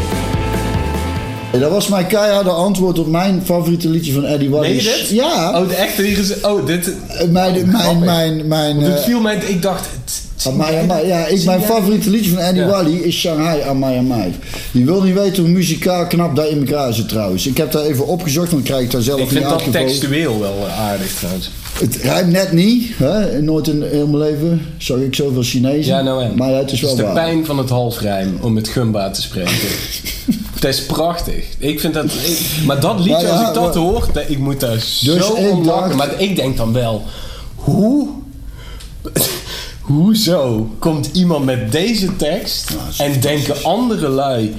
[1.52, 4.68] En dat was mijn keiharde antwoord op mijn favoriete liedje van Eddie Wally.
[4.68, 5.08] Nee, dit?
[5.10, 5.60] Ja.
[5.62, 6.42] Oh, de echte hier is...
[6.42, 6.92] Oh, dit...
[7.08, 9.36] Eh, Mijn, mijn, mijn, mijn, Want het viel mij...
[9.36, 9.86] Ik dacht...
[10.06, 11.08] het- Amai, amai.
[11.08, 12.68] Ja, ik, mijn favoriete liedje van Eddie Ja.
[12.68, 14.34] Wally is Shanghai Amai Amai.
[14.72, 17.48] Je wil niet weten hoe muzikaal knap dat in elkaar zit trouwens.
[17.48, 19.72] Ik heb daar even opgezocht, want dan krijg ik daar zelf Ik niet vind dat
[19.72, 21.52] textueel wel eh, aardig trouwens.
[21.80, 22.92] Het rijmt net niet.
[22.98, 23.42] Hè?
[23.42, 25.96] Nooit in heel mijn leven zag ik zoveel Chinezen.
[25.96, 26.36] Ja, nou en.
[26.36, 27.14] Maar ja, het is Het wel is de waar.
[27.14, 29.52] pijn van het halfrijm, om met Gumba te spreken.
[30.62, 31.46] het is prachtig.
[31.58, 32.06] Ik vind dat...
[32.06, 35.52] ik- maar dat liedje, ja, als ik dat hoor, dat- ik moet daar zo ik
[35.52, 37.04] om dacht- Maar ik denk dan wel...
[37.56, 38.08] Hoe...
[39.82, 44.54] Hoezo komt iemand met deze tekst en denken andere lui...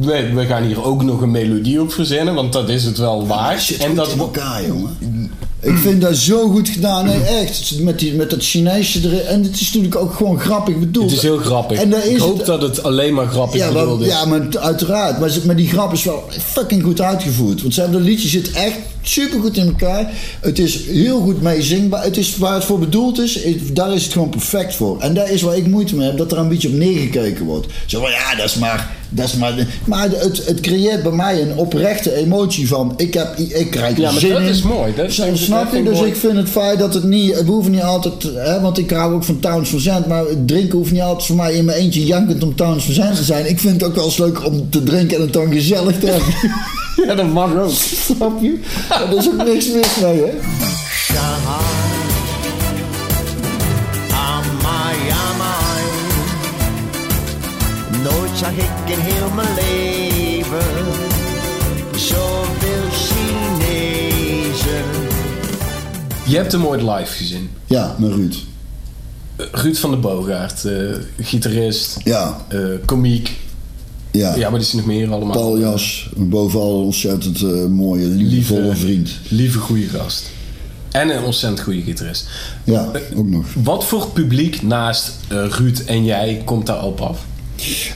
[0.00, 3.26] We, we gaan hier ook nog een melodie op verzinnen, want dat is het wel
[3.26, 3.62] waard.
[3.62, 5.30] Zit En dat elkaar, jongen.
[5.64, 7.04] Ik vind dat zo goed gedaan.
[7.06, 7.78] Nee, echt.
[7.80, 9.20] Met, die, met dat Chinese erin.
[9.20, 11.06] En het is natuurlijk ook gewoon grappig bedoeld.
[11.10, 11.78] Het is heel grappig.
[11.80, 14.06] En is ik hoop het- dat het alleen maar grappig Ja, bedoeld is.
[14.06, 15.18] ja, maar uiteraard.
[15.20, 17.62] Maar, maar die grap is wel fucking goed uitgevoerd.
[17.62, 20.10] Want dat liedje zit echt super goed in elkaar.
[20.40, 22.04] Het is heel goed meezingbaar.
[22.04, 25.00] Het is waar het voor bedoeld is, is- daar is het gewoon perfect voor.
[25.00, 27.66] En daar is waar ik moeite mee heb, dat er een beetje op neergekeken wordt.
[27.86, 28.96] Zo van, ja, dat is maar...
[29.14, 32.94] Dat is maar, maar het, het creëert bij mij een oprechte emotie van...
[32.96, 34.46] Ik, heb, ik krijg Ja, maar zin dat in.
[34.48, 34.94] is mooi.
[34.94, 35.82] Dat is- Snap je?
[35.82, 36.10] Dus mooi.
[36.10, 37.34] ik vind het feit dat het niet...
[37.44, 38.22] We hoeven niet altijd...
[38.34, 40.06] Hè, want ik hou ook van Towns van Zandt.
[40.08, 42.94] Maar het drinken hoeft niet altijd voor mij in mijn eentje jankend om Towns van
[42.94, 43.48] Zandt te zijn.
[43.48, 46.06] Ik vind het ook wel eens leuk om te drinken en het dan gezellig te
[46.06, 46.28] hebben.
[47.06, 47.70] Ja, dat mag ook.
[48.16, 48.58] Snap je?
[49.10, 50.30] Er is ook niks mis mee, hè?
[58.36, 60.84] Zag ik in heel mijn leven
[61.98, 64.84] zoveel Chinezen.
[66.26, 67.50] Je hebt hem ooit live gezien.
[67.66, 68.34] Ja, met Ruud.
[69.36, 70.74] Eh, Ruud van der Boogaard, eh,
[71.20, 73.30] gitarist, Ja, eh komiek.
[74.10, 74.34] ja.
[74.34, 75.36] Ja, maar die is nog meer allemaal.
[75.36, 76.08] Paljas.
[76.16, 79.10] Bovenal een ontzettend eh, mooie, liefdevolle vriend.
[79.28, 80.30] Lieve, goede gast.
[80.90, 82.26] En een ontzettend goede gitarist.
[82.64, 83.46] Ja, ook nog.
[83.54, 87.18] Wat voor publiek naast eh, Ruud en jij komt daar op af?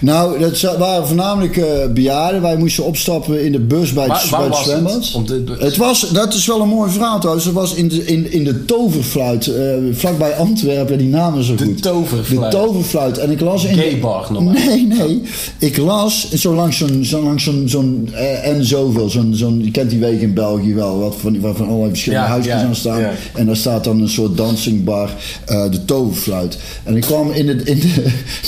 [0.00, 2.42] Nou, dat waren voornamelijk eh, bejaarden.
[2.42, 4.66] Wij moesten opstappen in de bus bij het, bij het was het?
[4.68, 5.12] zwembad.
[5.14, 7.44] Om de- de- Het was, dat is wel een mooi verhaal trouwens.
[7.46, 10.98] Het was in de, in, in de toverfluit, eh, vlakbij Antwerpen.
[10.98, 11.82] Die namen zo De goed.
[11.82, 12.52] toverfluit.
[12.52, 13.18] De toverfluit.
[13.18, 13.74] En ik las in...
[13.76, 14.52] Gay bar normaal.
[14.52, 15.22] Nee, nee.
[15.58, 19.08] Ik las zo langs zo'n, zo langs zo'n, zo'n eh, en zoveel.
[19.08, 20.98] Zo'n, zo'n, je kent die wegen in België wel.
[20.98, 23.00] Wat van, van allerlei verschillende Ja, huisjes ja, aan staan.
[23.00, 23.12] ja.
[23.34, 25.10] En daar staat dan een soort dansingbar,
[25.46, 26.58] de toverfluit.
[26.84, 27.78] En ik kwam in de, in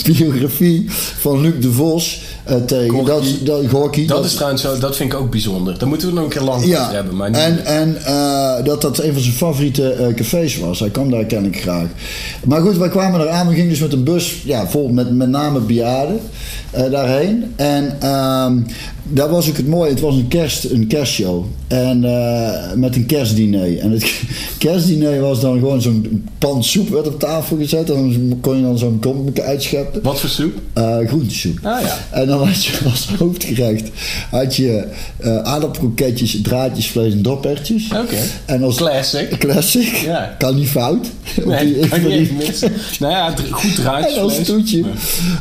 [0.03, 0.85] de biografie
[1.17, 2.89] van Luc de Vos eh, tegen.
[2.89, 3.05] Gorky.
[3.07, 5.77] Dat, dat, Gorky, Dat is trouwens zo, dat vind ik ook bijzonder.
[5.77, 7.15] Daar moeten we nog een keer lang ja, over hebben.
[7.15, 10.79] Maar en, en eh, dat dat een van zijn favoriete eh, cafés was.
[10.79, 11.87] Hij kwam daar kennelijk graag.
[12.45, 13.47] Maar goed, wij kwamen eraan.
[13.47, 16.19] We gingen dus met een bus ja, vol met met name bejaarden
[16.71, 17.53] daarheen.
[17.55, 18.57] En ehm,
[19.11, 19.89] daar was ook het mooie.
[19.89, 21.45] Het was een, kerst, een kerstshow.
[21.67, 23.79] En eh, met een kerstdiner.
[23.79, 24.11] En het
[24.57, 27.89] kerstdiner was dan gewoon zo'n pan soep werd op tafel gezet.
[27.89, 30.01] En dan kon je dan zo'n kom uitscheppen.
[30.01, 30.53] Wat voor soep?
[30.73, 31.57] Eh groentesoep.
[31.63, 31.97] Ah, ja.
[32.11, 33.89] En dan had je als hoofdgerecht
[34.31, 37.85] had je eh aardappelkroketjes, draadjesvlees en dopertjes.
[37.85, 38.15] Oké.
[38.45, 39.37] En als Classic.
[39.39, 40.35] classic, Ja.
[40.37, 41.07] kan niet fout.
[41.45, 42.71] Nee, Die- kan niet missen.
[42.99, 44.83] Nou ja, goed En als toetje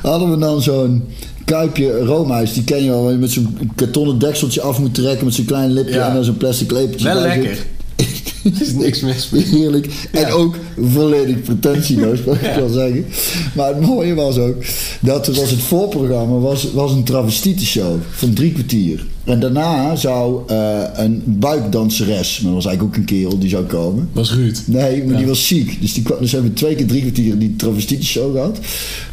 [0.02, 1.02] hadden we dan zo'n
[1.50, 2.52] kuipje roomijs.
[2.52, 5.44] Die ken je wel, waar je met zo'n kartonnen dekseltje af moet trekken met zo'n
[5.44, 6.08] klein lipje Ja.
[6.08, 7.26] en dan zo'n plastic lepeltje Wel zit.
[7.26, 7.58] lekker.
[8.44, 9.42] Er is niks mis mee.
[9.44, 9.86] Heerlijk.
[10.12, 10.30] En Ja.
[10.30, 13.06] ook volledig pretentieloos, mag ik wel zeggen.
[13.54, 14.54] Maar het mooie was ook,
[15.00, 19.06] dat het was het voorprogramma was, was een travestietenshow van drie kwartier.
[19.30, 23.64] En daarna zou eh, een buikdanseres, maar dat was eigenlijk ook een kerel, die zou
[23.64, 24.08] komen.
[24.12, 24.58] Was Ruud.
[24.66, 25.80] Nee, maar die was ziek.
[25.80, 28.58] Dus, die, kwam- dus hebben we twee keer drie kwartier die travestietenshow gehad.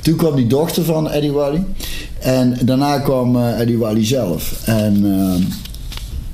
[0.01, 1.63] Toen kwam die dochter van Eddie Wally.
[2.19, 4.61] En daarna kwam eh, Eddie Wally zelf.
[4.65, 5.05] En...
[5.05, 5.45] eh,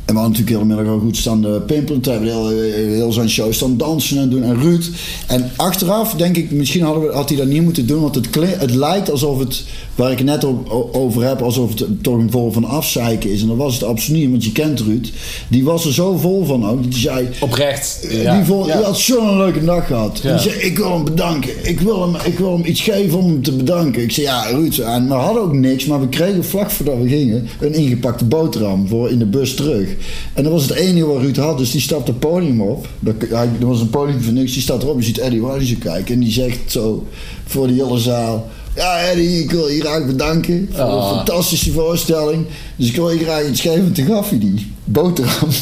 [0.06, 2.02] en we hadden natuurlijk heel middag al goed staan de pimpelen.
[2.02, 4.44] Toen hebben heel, heel zijn show staan dansen en doen.
[4.44, 4.90] En Ruud.
[5.28, 8.02] En achteraf denk ik, misschien hadden we, had hij dat niet moeten doen.
[8.02, 8.28] Want het,
[8.60, 9.64] het lijkt alsof het,
[9.96, 10.46] waar ik het net
[10.92, 13.42] over heb, alsof het toch een vorm van afzeiken is.
[13.42, 15.12] En dat was het absoluut niet, want je kent Ruud.
[15.48, 16.84] Die was er zo vol van ook.
[16.84, 18.08] Die zei, Oprecht.
[18.10, 18.36] Ja.
[18.36, 18.76] die, vond, Ja.
[18.76, 20.20] die had zo'n leuke dag gehad.
[20.24, 20.32] Ja.
[20.32, 21.52] Die zei, ik wil hem bedanken.
[21.62, 24.02] Ik wil hem, ik wil hem iets geven om hem te bedanken.
[24.02, 25.86] Ik zei, ja Ruud, en we hadden ook niks.
[25.86, 29.93] Maar we kregen vlak voordat we gingen een ingepakte boterham voor in de bus terug.
[30.34, 31.58] En dat was het enige wat Ruud had.
[31.58, 32.88] Dus die stapt het podium op.
[33.00, 34.54] Dat, hij, er was een podium voor niks.
[34.54, 34.98] Die staat erop.
[35.00, 36.14] Je ziet Eddie zo kijken.
[36.14, 37.08] En die zegt zo
[37.46, 38.48] voor de hele zaal...
[38.76, 41.10] Ja, Eddie, ik wil je graag bedanken voor Ah.
[41.10, 42.46] een fantastische voorstelling.
[42.76, 43.80] Dus ik wil je graag iets geven.
[43.86, 45.50] En toen gaf hij die boterham.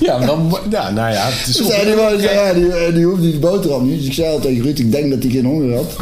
[0.00, 2.52] Ja, maar dan, ja, nou ja, het is Dus op- die, man, zei, ja,
[2.86, 3.98] die, die hoefde die boterham niet.
[3.98, 5.96] Dus ik zei al tegen Ruud, ik denk dat hij geen honger had.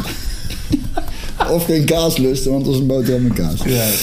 [1.49, 3.59] Of geen kaas lusten, want dat is een boterham met kaas.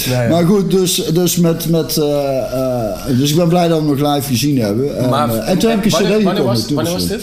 [0.07, 0.29] Ja.
[0.29, 1.69] Maar goed, dus, dus met...
[1.69, 4.99] met eh, eh, dus ik ben blij dat we hem nog live gezien hebben.
[4.99, 6.45] En, Maar, eh, en toen heb ik een cd gekomen.
[6.45, 7.23] was, wanneer was dit?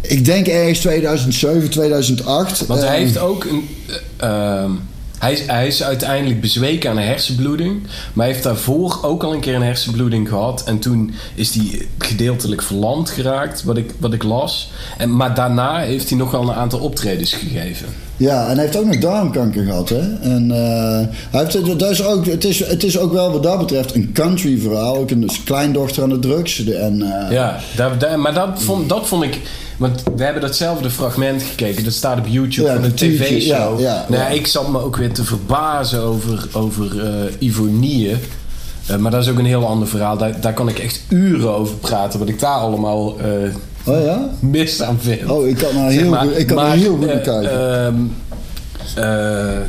[0.00, 2.66] Ik denk ergens 2007, 2008.
[2.66, 4.88] Want hij heeft ook een.
[5.20, 7.82] Hij, is, hij is uiteindelijk bezweken aan een hersenbloeding.
[8.12, 10.62] Maar hij heeft daarvoor ook al een keer een hersenbloeding gehad.
[10.64, 14.70] En toen is hij gedeeltelijk verlamd geraakt, wat ik, wat ik las.
[14.98, 17.86] En, maar daarna heeft hij nog wel een aantal optredens gegeven.
[18.16, 20.14] Ja, en hij heeft ook nog darmkanker gehad, hè?
[20.20, 23.58] En eh, hij heeft, dat is ook, het, is, het is ook wel wat dat
[23.58, 24.96] betreft een country verhaal.
[24.96, 26.64] Ook een kleindochter aan de drugs.
[26.64, 29.38] En, eh, Ja, daar, daar- maar dat vond, dat vond ik.
[29.80, 31.84] Want we hebben datzelfde fragment gekeken.
[31.84, 33.80] Dat staat op YouTube Ja, van een tv-show.
[33.80, 34.28] ja, ja, nou, ja.
[34.28, 38.18] Ik zat me ook weer te verbazen over, over eh ivonieën.
[38.86, 40.16] Eh, maar dat is ook een heel ander verhaal.
[40.16, 42.18] Daar, daar kan ik echt uren over praten.
[42.18, 43.26] Wat ik daar allemaal eh,
[43.94, 44.28] Oh ja?
[44.40, 45.30] mis aan vind.
[45.30, 47.50] Oh, ik kan nou heel, maar, goed- ik kan maar, nou heel goed bekijken.
[47.84, 47.94] ehm,
[48.94, 49.04] eh,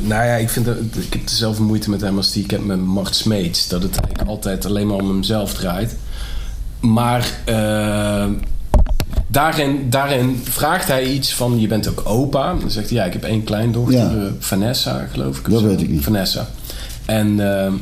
[0.00, 2.64] nou ja, ik, vind dat, ik heb dezelfde moeite met hem als die ik heb
[2.64, 3.68] met Mart Smeets.
[3.68, 5.96] Dat het eigenlijk altijd alleen maar om hemzelf draait.
[6.80, 7.30] Maar
[9.32, 11.60] daarin, daarin vraagt hij iets van...
[11.60, 12.54] Je bent ook opa.
[12.60, 13.94] Dan zegt hij, ja, ik heb één kleindochter.
[13.98, 14.10] Ja.
[14.10, 15.50] eh, Vanessa, geloof ik.
[15.50, 15.66] Dat zo.
[15.66, 16.04] weet ik niet.
[16.04, 16.48] Vanessa.
[17.06, 17.40] En...
[17.66, 17.72] eh,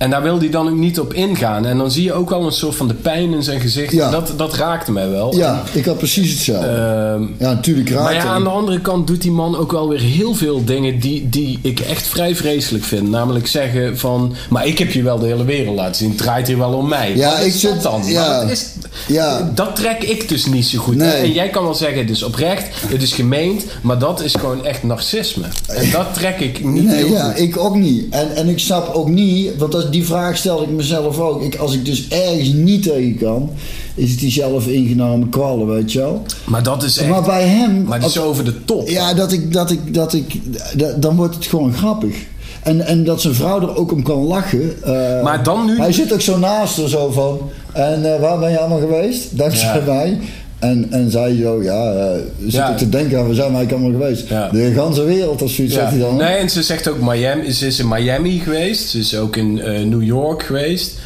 [0.00, 1.66] en daar wil hij dan ook niet op ingaan.
[1.66, 3.92] En dan zie je ook al een soort van de pijn in zijn gezicht.
[3.92, 4.10] Ja.
[4.10, 5.36] Dat, dat raakte mij wel.
[5.36, 6.66] ja, ik had precies hetzelfde.
[6.68, 9.88] Ehm, ja, natuurlijk raakt maar ja, aan de andere kant doet die man ook wel
[9.88, 13.08] weer heel veel dingen die, die ik echt vrij vreselijk vind.
[13.10, 16.08] Namelijk zeggen van, maar ik heb je wel de hele wereld laten zien.
[16.08, 17.16] Het draait hier wel om mij.
[17.16, 18.02] Ja, ik zit- dan?
[18.06, 18.28] ja.
[18.28, 18.66] Maar dat, is,
[19.08, 19.50] Ja.
[19.54, 20.94] dat trek ik dus niet zo goed.
[20.96, 21.10] Nee.
[21.12, 23.64] En jij kan wel zeggen, het is oprecht, het is gemeend.
[23.82, 25.44] Maar dat is gewoon echt narcisme.
[25.66, 27.38] En dat trek ik niet Nee, heel ja, goed.
[27.40, 28.04] ik ook niet.
[28.10, 31.42] En, en ik snap ook niet, want dat, die vraag stelde ik mezelf ook.
[31.42, 33.50] Ik, als ik dus ergens niet tegen kan,
[33.94, 36.22] is het die zelf ingenomen kwallen, weet je wel.
[36.44, 37.08] Maar dat is echt...
[37.08, 38.88] Maar bij hem, maar het is als- over de top.
[38.88, 40.34] ja, dat ik, dat ik, dat ik,
[40.78, 42.14] dat- dan wordt het gewoon grappig.
[42.62, 44.82] En, en dat zijn vrouw er ook om kan lachen.
[44.84, 47.50] eh, Maar dan nu- Hij zit ook zo naast haar zo van.
[47.72, 49.36] En eh, waar ben je allemaal geweest?
[49.38, 49.92] Dankzij Ja.
[49.92, 50.18] mij.
[50.58, 52.70] En, en zij zo, ja, eh zit Ja.
[52.70, 54.28] ik te denken aan, waar zijn wij allemaal geweest?
[54.28, 54.48] Ja.
[54.48, 55.80] De ganse wereld of zoiets, Ja.
[55.80, 56.16] zegt hij dan.
[56.16, 57.52] Nee, en ze zegt ook Miami.
[57.52, 58.88] Ze is in Miami geweest.
[58.88, 59.54] Ze is ook in
[59.88, 60.98] New York geweest.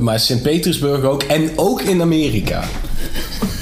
[0.00, 1.22] Maar Sint-Petersburg ook.
[1.22, 2.62] En ook in Amerika.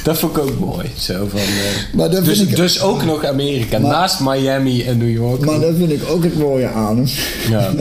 [0.05, 0.87] Dat vond ik ook mooi.
[0.99, 1.47] Zo van, eh,
[1.95, 3.79] Maar dat dus, vind ik- dus ook nog Amerika.
[3.79, 5.45] naast Miami en New York.
[5.45, 7.07] Maar dat vind ik ook het mooie aan hem.
[7.51, 7.73] ja,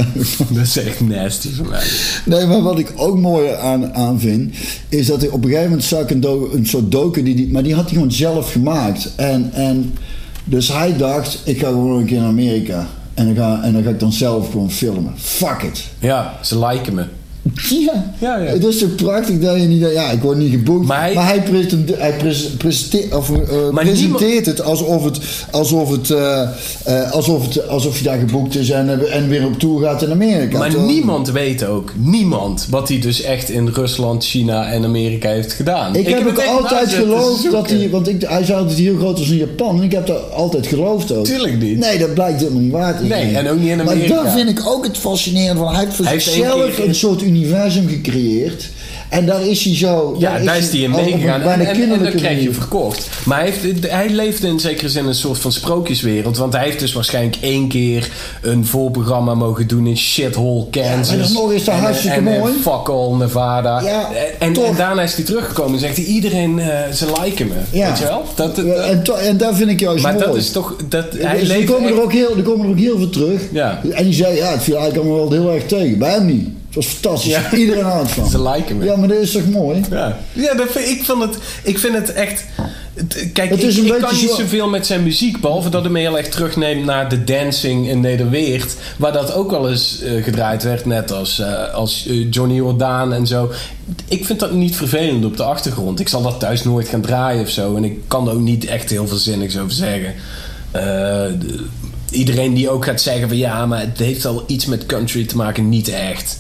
[0.54, 1.84] dat is echt nasty van mij.
[2.26, 4.56] Nee, maar wat ik ook mooi aan, aan vind,
[4.90, 7.36] is dat hij op een gegeven moment zag ik een, do- een soort doken, die,
[7.36, 9.10] die, maar die had hij gewoon zelf gemaakt.
[9.16, 9.94] En, en
[10.44, 12.88] dus hij dacht, ik ga gewoon een keer naar Amerika.
[13.14, 15.14] En dan, ga, en dan ga ik dan zelf gewoon filmen.
[15.18, 15.84] Fuck it.
[16.00, 17.04] Ja, ze liken me.
[17.70, 18.52] Ja, Ja, ja.
[18.52, 19.80] het is zo prachtig dat je niet...
[19.94, 20.86] Ja, ik word niet geboekt.
[20.86, 25.20] Maar Maar hij- hij, presente- hij pres- presenteert, of, eh, presenteert het alsof, het,
[25.52, 26.42] alsof, het, eh,
[26.84, 30.12] eh, alsof, het, alsof je daar geboekt is en, en weer op tour gaat in
[30.12, 30.58] Amerika.
[30.58, 35.54] Maar niemand weet ook, niemand, wat hij dus echt in Rusland, China en Amerika heeft
[35.54, 35.96] gedaan.
[35.96, 37.90] Ik, heb het ook altijd geloofd dat hij...
[37.90, 39.78] Want ik, hij zei dat hij heel groot was in Japan.
[39.78, 41.26] En ik heb dat altijd geloofd ook.
[41.26, 41.78] Tuurlijk niet.
[41.80, 44.16] Nee, dat blijkt helemaal niet waar te Nee, en ook niet in Amerika.
[44.16, 45.74] Maar dat vind ik ook het fascinerende van...
[45.74, 48.66] Hij heeft voor zichzelf een soort universum gecreëerd.
[49.10, 50.16] En daar is hij zo...
[50.20, 53.10] Ja, daar is hij in meegegaan en, en, en dat krijg je verkocht.
[53.26, 56.38] Maar hij, heeft, hij leefde in zekere zin een soort van sprookjeswereld.
[56.38, 58.10] Want hij heeft dus waarschijnlijk één keer
[58.42, 61.10] een voorprogramma mogen doen in shithole Kansas.
[61.10, 62.54] maar dat nog is En- hartstikke en, en mooi?
[62.62, 63.82] fuck all Nevada.
[63.82, 67.54] Ja, en, en daarna is hij teruggekomen en zegt hij, iedereen, eh, ze liken me.
[67.78, 67.88] Ja.
[67.90, 68.24] Weet je wel?
[68.36, 70.26] Dat, dat- en, to- en daar vind ik juist maar mooi.
[70.26, 70.76] dat is toch...
[70.90, 73.10] Dat, hij Dus er, leeft komen er, ook heel, er komen er ook heel veel
[73.10, 73.42] terug.
[73.52, 73.82] Ja.
[73.92, 75.98] En die zei, ja, het viel eigenlijk allemaal wel heel erg tegen.
[75.98, 76.48] Bij hem niet.
[76.78, 77.32] Was fantastisch.
[77.32, 77.54] Ja.
[77.54, 78.30] Iedereen houdt van.
[78.30, 78.86] Ze liken me.
[78.86, 79.82] Ja, maar dat is toch mooi?
[79.92, 82.46] Ja, ja dat vind, ik, vind het, ik vind het echt...
[83.34, 86.00] Kijk, Het is ik, kan niet zo- zoveel met zijn muziek, behalve dat hij me
[86.00, 90.64] heel erg terugneemt naar de dancing in Nederweert, waar dat ook wel eens eh, gedraaid
[90.64, 93.52] werd, net als, eh, als eh, Johnny Jordaan en zo.
[94.08, 96.00] Ik vind dat niet vervelend op de achtergrond.
[96.00, 98.66] Ik zal dat thuis nooit gaan draaien of zo, en ik kan er ook niet
[98.66, 100.14] echt heel veel zinnigs over zeggen.
[100.72, 101.66] De-
[102.12, 105.36] iedereen die ook gaat zeggen van ja, maar het heeft al iets met country te
[105.36, 106.38] maken, niet echt.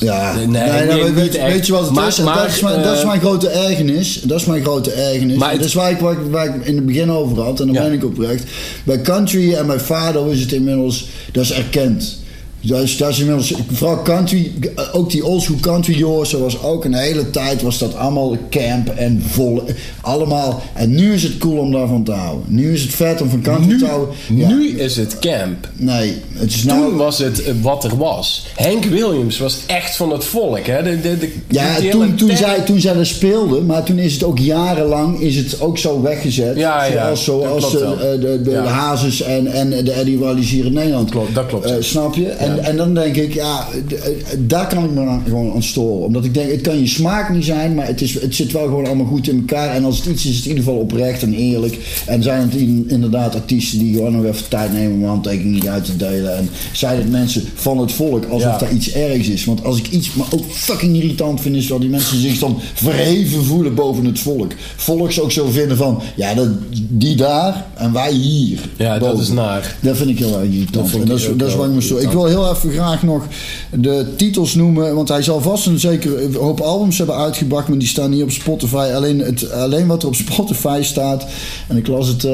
[0.00, 1.52] Ja, Nee, nee, nee, nou, weet, echt.
[1.52, 2.18] weet je wat het Maar- is?
[2.20, 4.20] Maar, dat, is mijn, dat is eh, mijn grote ergernis.
[4.24, 5.36] Dat is mijn grote ergernis.
[5.36, 7.60] Maar dat is waar ik, waar, ik, waar ik in het begin over had.
[7.60, 7.82] En daar Ja.
[7.82, 8.44] ben ik oprecht.
[8.84, 11.06] Bij country en bij vader is het inmiddels...
[11.32, 12.18] Dat is erkend.
[12.60, 14.52] Dat is, dat is inmiddels, vooral country,
[14.92, 19.22] ook die oldschool country jongens, was ook een hele tijd, was dat allemaal camp en
[19.26, 19.62] vol,
[20.00, 20.62] allemaal.
[20.74, 22.44] En nu is het cool om daarvan te houden.
[22.46, 24.14] Nu is het vet om van country Nu, te houden.
[24.34, 24.48] Ja.
[24.48, 25.68] nu is het camp.
[25.76, 26.94] Nee, het is Toen nou...
[26.94, 28.46] was het eh, wat er was.
[28.56, 30.66] Hank Williams was echt van het volk.
[30.66, 30.82] Hè?
[30.82, 34.24] De, de, de, Ja, toen, toen, zij, toen zij er speelden, maar toen is het
[34.24, 36.56] ook jarenlang is het ook zo weggezet.
[36.56, 38.20] Ja, ja, zoals zoals eh, wel.
[38.20, 38.64] de, de, Ja.
[38.64, 41.10] Hazes en, en de Eddie Wallis hier in Nederland.
[41.10, 41.64] Klopt, dat klopt.
[41.64, 42.28] Eh, snap je?
[42.58, 46.06] En, dan denk ik, ja, eh, daar kan ik me gewoon aan storen.
[46.06, 48.62] Omdat ik denk, het kan je smaak niet zijn, maar het, is, het zit wel
[48.64, 49.74] gewoon allemaal goed in elkaar.
[49.74, 51.78] En als het iets is, is het in ieder geval oprecht en eerlijk.
[52.06, 55.68] En zijn het in- inderdaad artiesten die gewoon nog even tijd nemen om een handtekening
[55.68, 56.36] uit te delen.
[56.36, 58.58] En zijn het mensen van het volk, alsof Ja.
[58.58, 59.44] daar iets ergs is.
[59.44, 62.58] Want als ik iets, maar ook fucking irritant vind, is wel die mensen zich dan
[62.74, 64.52] verheven voelen boven het volk.
[64.76, 66.48] Volks ook zo vinden van, ja, dat,
[66.88, 68.58] die daar en wij hier.
[68.76, 69.76] Ja, dat is naar.
[69.80, 70.92] Dat vind ik heel erg irritant.
[70.92, 72.00] en dat ik is, dat is waar ik me stoor.
[72.00, 73.24] Ik wil heel even graag nog
[73.70, 74.94] de titels noemen.
[74.94, 77.68] Want hij zal vast een zeker een hoop albums hebben uitgebracht.
[77.68, 78.90] Maar die staan niet op Spotify.
[78.94, 81.26] Alleen, het, alleen wat er op Spotify staat.
[81.68, 82.32] En ik las het eh,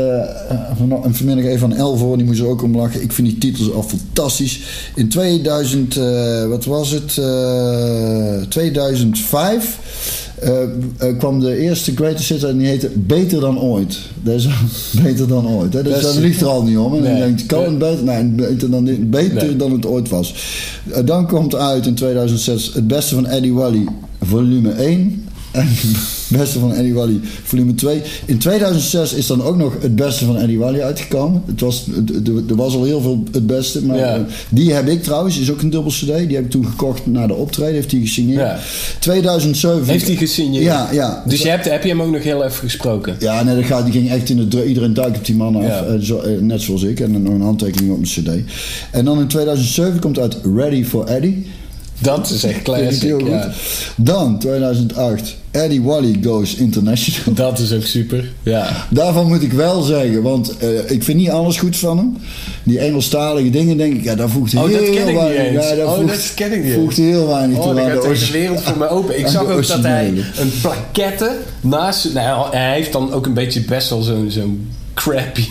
[0.76, 2.16] van, vanmiddag even aan El voor.
[2.16, 3.02] Die moest er ook om lachen.
[3.02, 4.60] Ik vind die titels al fantastisch.
[4.94, 7.18] In 2000, eh, wat was het?
[7.18, 7.76] Eh
[8.48, 9.78] 2005.
[10.40, 10.52] Eh,
[11.18, 13.98] kwam de eerste greatest hit en die heette Beter dan ooit.
[14.22, 14.46] Dat is
[15.02, 15.72] beter dan ooit.
[15.72, 15.82] Hè?
[15.82, 16.94] Dus Dat ligt er al niet om.
[16.94, 17.10] En Nee.
[17.10, 18.04] dan denkt, kan het beter?
[18.04, 19.56] Nee, beter dan, dit- beter Nee.
[19.56, 20.34] dan het ooit was.
[20.92, 23.84] Eh, dan komt uit in 2006 het beste van Eddie Wally,
[24.22, 25.24] volume 1.
[25.56, 25.66] En
[26.28, 28.00] het beste van Eddie Wally, volume 2.
[28.24, 31.42] In 2006 is dan ook nog het beste van Eddie Wally uitgekomen.
[31.46, 33.84] Het was, het- het- er was al heel veel het beste.
[33.84, 34.14] Maar Ja.
[34.14, 36.06] eh, die heb ik trouwens, is ook een dubbel CD.
[36.06, 38.40] Die heb ik toen gekocht na de optreden, heeft hij gesigneerd.
[38.40, 38.58] Ja.
[38.98, 39.84] 2007.
[39.86, 40.64] Heeft hij gesigneerd?
[40.64, 41.22] Ja, ja.
[41.26, 43.16] Dus je hebt, heb je hem ook nog heel even gesproken?
[43.18, 45.56] Ja, nee, dat gaat, die ging echt in de dru- Iedereen duikt op die man
[45.56, 45.62] af.
[45.62, 45.82] Ja.
[45.84, 47.00] eh, zo, eh, net zoals ik.
[47.00, 48.52] En nog een handtekening op mijn cd.
[48.90, 51.46] En dan in 2007 komt uit Ready for Eddie.
[51.98, 53.02] Dat is echt classic.
[53.02, 53.28] heel goed.
[53.28, 53.50] Ja.
[53.96, 57.34] Dan 2008 Eddie Wally Goes International.
[57.46, 58.32] Dat is ook super.
[58.42, 58.86] Ja.
[58.90, 62.16] Daarvan moet ik wel zeggen, want eh, ik vind niet alles goed van hem.
[62.62, 65.46] Die Engelstalige dingen denk ik, ja, daar voegt Oh, heel dat ken ik niet weinig.
[65.54, 65.68] eens.
[65.68, 68.02] Ja, daar Oh, voegt, dat ken ik niet voegt heel weinig Oh, toe aan gaat
[68.02, 69.18] de wereld voor mij open.
[69.18, 72.12] Ik zag ook dat hij een plaquette naast...
[72.14, 75.44] Nou, hij heeft dan ook een beetje best wel zo'n zo'n crappy...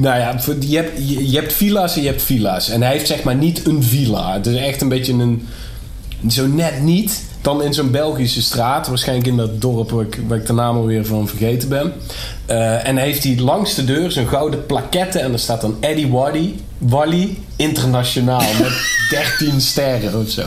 [0.00, 0.90] Nou ja, je hebt,
[1.30, 2.68] je, hebt villa's en je hebt villa's.
[2.68, 4.32] En hij heeft zeg maar niet een villa.
[4.32, 5.48] Het is echt een beetje een...
[6.28, 7.24] Zo net niet.
[7.40, 8.88] Dan in zo'n Belgische straat.
[8.88, 11.92] Waarschijnlijk in dat dorp waar ik, waar ik de naam alweer van vergeten ben.
[12.46, 15.18] Eh, en heeft hij langs de deur zo'n gouden plaquette.
[15.18, 18.52] En er staat dan Eddie Wally, Wally Internationaal.
[18.60, 18.72] Met
[19.38, 20.44] 13 sterren of zo.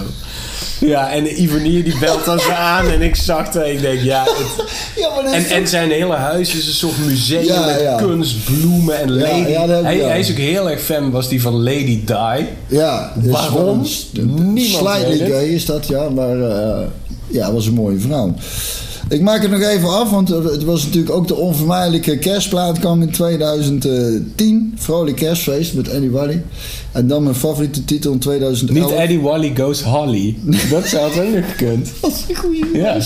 [0.79, 2.89] Ja, en Ivonier die belt dan zo aan.
[2.89, 4.23] En ik zag en ik denk, ja...
[4.23, 7.79] Het, Ja, maar dat en, en zijn hele huis is een soort museum Ja, met
[7.81, 7.95] ja.
[7.95, 9.67] kunst, bloemen en Lady.
[9.67, 12.45] dat hij, hij is ook heel erg fan, was die van Lady Di.
[12.67, 13.85] Ja, dus Waarom?
[14.13, 16.09] Niemand Slightly gay is dat, ja.
[16.09, 16.85] Maar eh,
[17.27, 18.33] ja, was een mooie vrouw.
[19.09, 23.01] Ik maak het nog even af, want het was natuurlijk ook de onvermijdelijke kerstplaat kwam
[23.01, 24.73] in 2010.
[24.77, 26.41] Vrolijk kerstfeest met Eddie Wally.
[26.91, 28.89] En dan mijn favoriete titel in 2011.
[28.89, 30.35] Niet Eddie Wally Goes Holly.
[30.71, 31.89] Dat zou het ook nog gekund.
[32.01, 32.97] Dat is een goede Ja.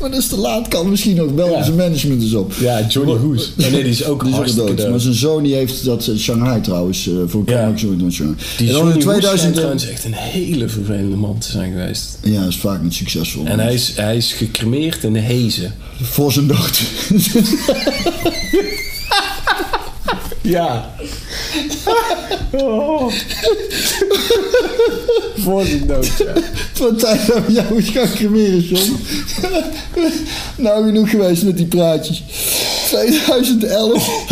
[0.00, 0.68] Maar dat is te laat.
[0.68, 1.38] Kan misschien ook.
[1.38, 1.62] Ja.
[1.62, 2.52] Zijn management is op.
[2.60, 3.52] Ja, Johnny Hoes.
[3.56, 4.76] Nee, die is ook Die is dood.
[4.76, 4.90] dood.
[4.90, 7.08] Maar zijn zoon die heeft dat in Shanghai trouwens.
[7.08, 7.68] eh voor Ja.
[7.68, 8.38] ook zo in Shanghai.
[8.56, 9.54] Die en dan Johnny in Hoes schijnt 2000.
[9.54, 12.18] trouwens echt een hele vervelende man te zijn geweest.
[12.22, 13.44] Ja, is vaak niet succesvol.
[13.46, 15.14] En hij is, hij is gecremeerd in
[16.02, 16.82] Voor zijn dood.
[20.42, 20.94] Ja.
[22.50, 23.12] Oh.
[25.36, 26.32] Voor zijn dood, ja.
[26.72, 28.96] Van tijd dat we jou eens gaan cremeren, John.
[30.56, 32.22] nou, genoeg geweest met die praatjes.
[32.86, 34.24] 2011.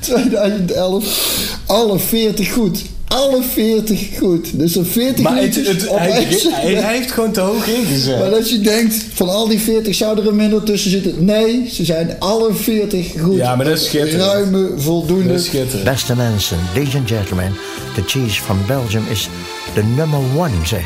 [0.00, 1.58] 2011.
[1.66, 2.82] Alle 40 goed.
[3.16, 4.58] Alle 40 goed.
[4.58, 7.40] Dus er 40 Maar het, liedjes het, op hij, één hij, hij heeft gewoon te
[7.40, 8.18] hoog ingezet.
[8.18, 11.24] Maar als je denkt, van al die 40 zou er een minder tussen zitten.
[11.24, 13.36] Nee, ze zijn alle 40 goed.
[13.36, 14.22] Ja, maar dat is schitterend.
[14.22, 15.28] Ruime, voldoende.
[15.28, 15.84] Dat is schitterend.
[15.84, 17.56] Beste mensen, ladies and gentlemen,
[17.94, 19.28] the cheese from Belgium is
[19.74, 20.84] the number one, zeg.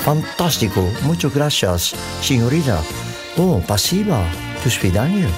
[0.00, 2.80] Fantastico, muchas gracias, signorita.
[3.36, 4.20] Oh, pasiba,
[4.62, 5.28] to svidania.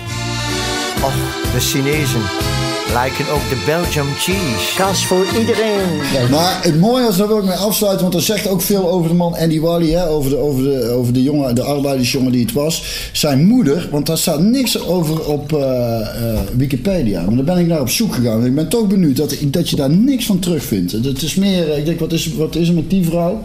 [1.02, 1.12] Och,
[1.54, 2.59] de Chinezen
[2.92, 4.76] lijken ook de Belgium cheese.
[4.76, 6.30] Kaas voor iedereen.
[6.30, 9.08] Maar het mooie is, daar wil ik mee afsluiten, want dat zegt ook veel over
[9.08, 12.40] de man Andy Wally, hè, over, de, over, de, over de jongen, de arbeidersjongen die
[12.40, 13.08] het was.
[13.12, 17.22] Zijn moeder, want daar staat niks over op eh, eh, Wikipedia.
[17.24, 18.46] Maar daar ben ik naar op zoek gegaan.
[18.46, 20.92] Ik ben toch benieuwd dat, dat je daar niks van terugvindt.
[20.92, 23.42] Het is meer, eh, ik denk, wat is, wat is er met die vrouw?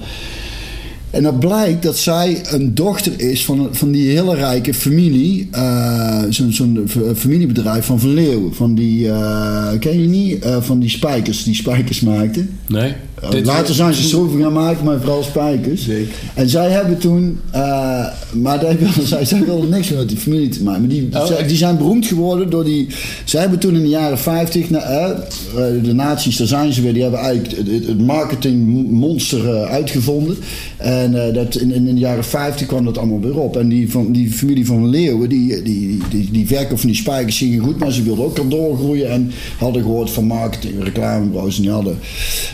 [1.16, 5.47] En dat blijkt dat zij een dochter is van, van die hele rijke familie.
[5.51, 8.53] eh, Zo'n f- familiebedrijf van Van Leeuwen.
[8.55, 10.39] Van die, eh, ken je niet?
[10.43, 12.49] Eh, van die spijkers, die spijkers maakten.
[12.68, 12.93] Nee?
[13.24, 15.84] Uh, Dit- Later zijn ze schroeven gaan maken, maar vooral spijkers.
[15.84, 16.13] Zeker.
[16.34, 20.49] En zij hebben toen, eh, maar daar wilden, zij, zij wilden niks met die familie
[20.49, 20.80] te maken.
[20.82, 22.88] Maar die, Oh, zij- die zijn beroemd geworden door die.
[23.26, 25.13] Zij hebben toen in de jaren 50, nou, eh,
[25.84, 30.38] de nazi's, daar zijn ze weer, die hebben eigenlijk het, het- het marketingmonster eh, uitgevonden.
[30.78, 33.57] En dat in, in de jaren 50 kwam dat allemaal weer op.
[33.57, 37.38] En die, van, die familie van Leeuwen, die, die, die, die verkoop van die spijkers
[37.38, 39.09] gingen goed, maar ze wilden ook al doorgroeien.
[39.11, 41.55] En hadden gehoord van marketing, reclamebureaus.
[41.55, 41.97] En die hadden,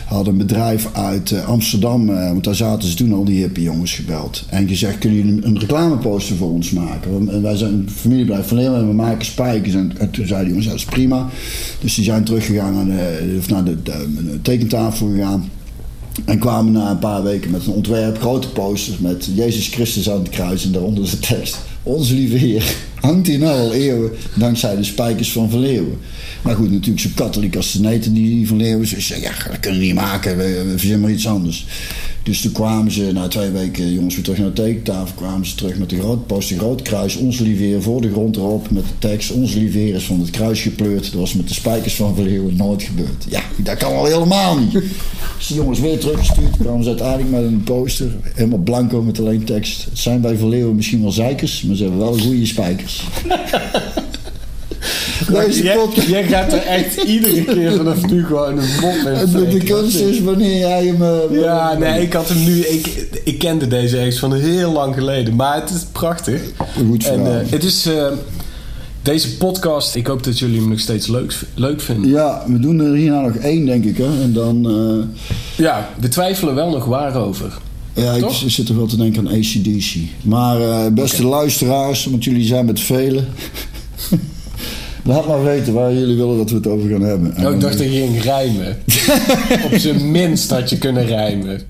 [0.06, 3.62] hadden een bedrijf uit eh, Amsterdam, eh, want daar zaten ze toen al die hippie
[3.64, 4.44] jongens gebeld.
[4.48, 7.28] En gezegd, kunnen jullie een, reclameposter voor ons maken?
[7.30, 9.74] En wij zijn een familiebedrijf van Leeuwen en we maken spijkers.
[9.74, 11.28] En, en toen zeiden die jongens, dat is prima.
[11.80, 15.48] Dus die zijn teruggegaan naar de, naar de, de- de tekentafel gegaan.
[16.24, 20.18] En kwamen na een paar weken met een ontwerp, grote posters met Jezus Christus aan
[20.18, 21.58] het kruis en daaronder de tekst.
[21.82, 25.98] Onze lieve Heer hangt hier nou al eeuwen dankzij de spijkers van Van Leeuwen.
[26.42, 28.86] Maar goed, natuurlijk zo katholiek als de neten die Van Leeuwen.
[28.86, 31.66] Ze zeiden, ja, dat kunnen we niet maken, we, verzinnen maar iets anders.
[32.22, 35.14] Dus toen kwamen ze na twee weken, jongens, weer terug naar de tekentafel.
[35.14, 37.16] Kwamen ze terug met de grote poster, groot kruis.
[37.16, 39.30] Onze lieve Heer voor de grond erop met de tekst.
[39.30, 41.04] Onze lieve Heer is van het kruis gepleurd.
[41.04, 43.24] Dat was met de spijkers van Van Leeuwen nooit gebeurd.
[43.28, 44.72] Ja, dat kan al helemaal niet.
[44.72, 46.56] Dus die jongens weer teruggestuurd.
[46.56, 48.16] kwamen ze uiteindelijk met een poster.
[48.34, 49.84] Helemaal blanco met alleen tekst.
[49.84, 52.91] Het zijn bij Van Leeuwen misschien wel zeikers, maar ze hebben wel goede spijkers.
[55.28, 56.08] Deze Jij, podcast.
[56.08, 60.00] jij gaat er echt iedere keer vanaf nu gewoon een mop in En de, kunst
[60.00, 61.02] is wanneer jij hem...
[61.02, 62.58] eh, Ja, nee, ik had hem nu...
[62.60, 65.36] Ik, ik kende deze eens van heel lang geleden.
[65.36, 66.40] Maar het is prachtig.
[66.88, 67.86] Goed En eh, het is...
[67.86, 68.06] eh,
[69.02, 72.10] deze podcast, ik hoop dat jullie hem nog steeds leuk, leuk vinden.
[72.10, 73.96] Ja, we doen er hierna nog één, denk ik.
[73.96, 74.22] Hè?
[74.22, 74.66] En dan...
[74.66, 75.24] eh,
[75.64, 77.52] Ja, we twijfelen wel nog waarover.
[77.94, 79.94] Ja, ik zit er wel te denken aan ACDC.
[80.22, 83.26] Maar eh, beste luisteraars, want jullie zijn met velen.
[85.04, 87.34] Laat maar weten waar jullie willen dat we het over gaan hebben.
[87.36, 88.78] En Oh, ik dacht dat je ging rijmen.
[89.72, 91.60] Op zijn minst had je kunnen rijmen.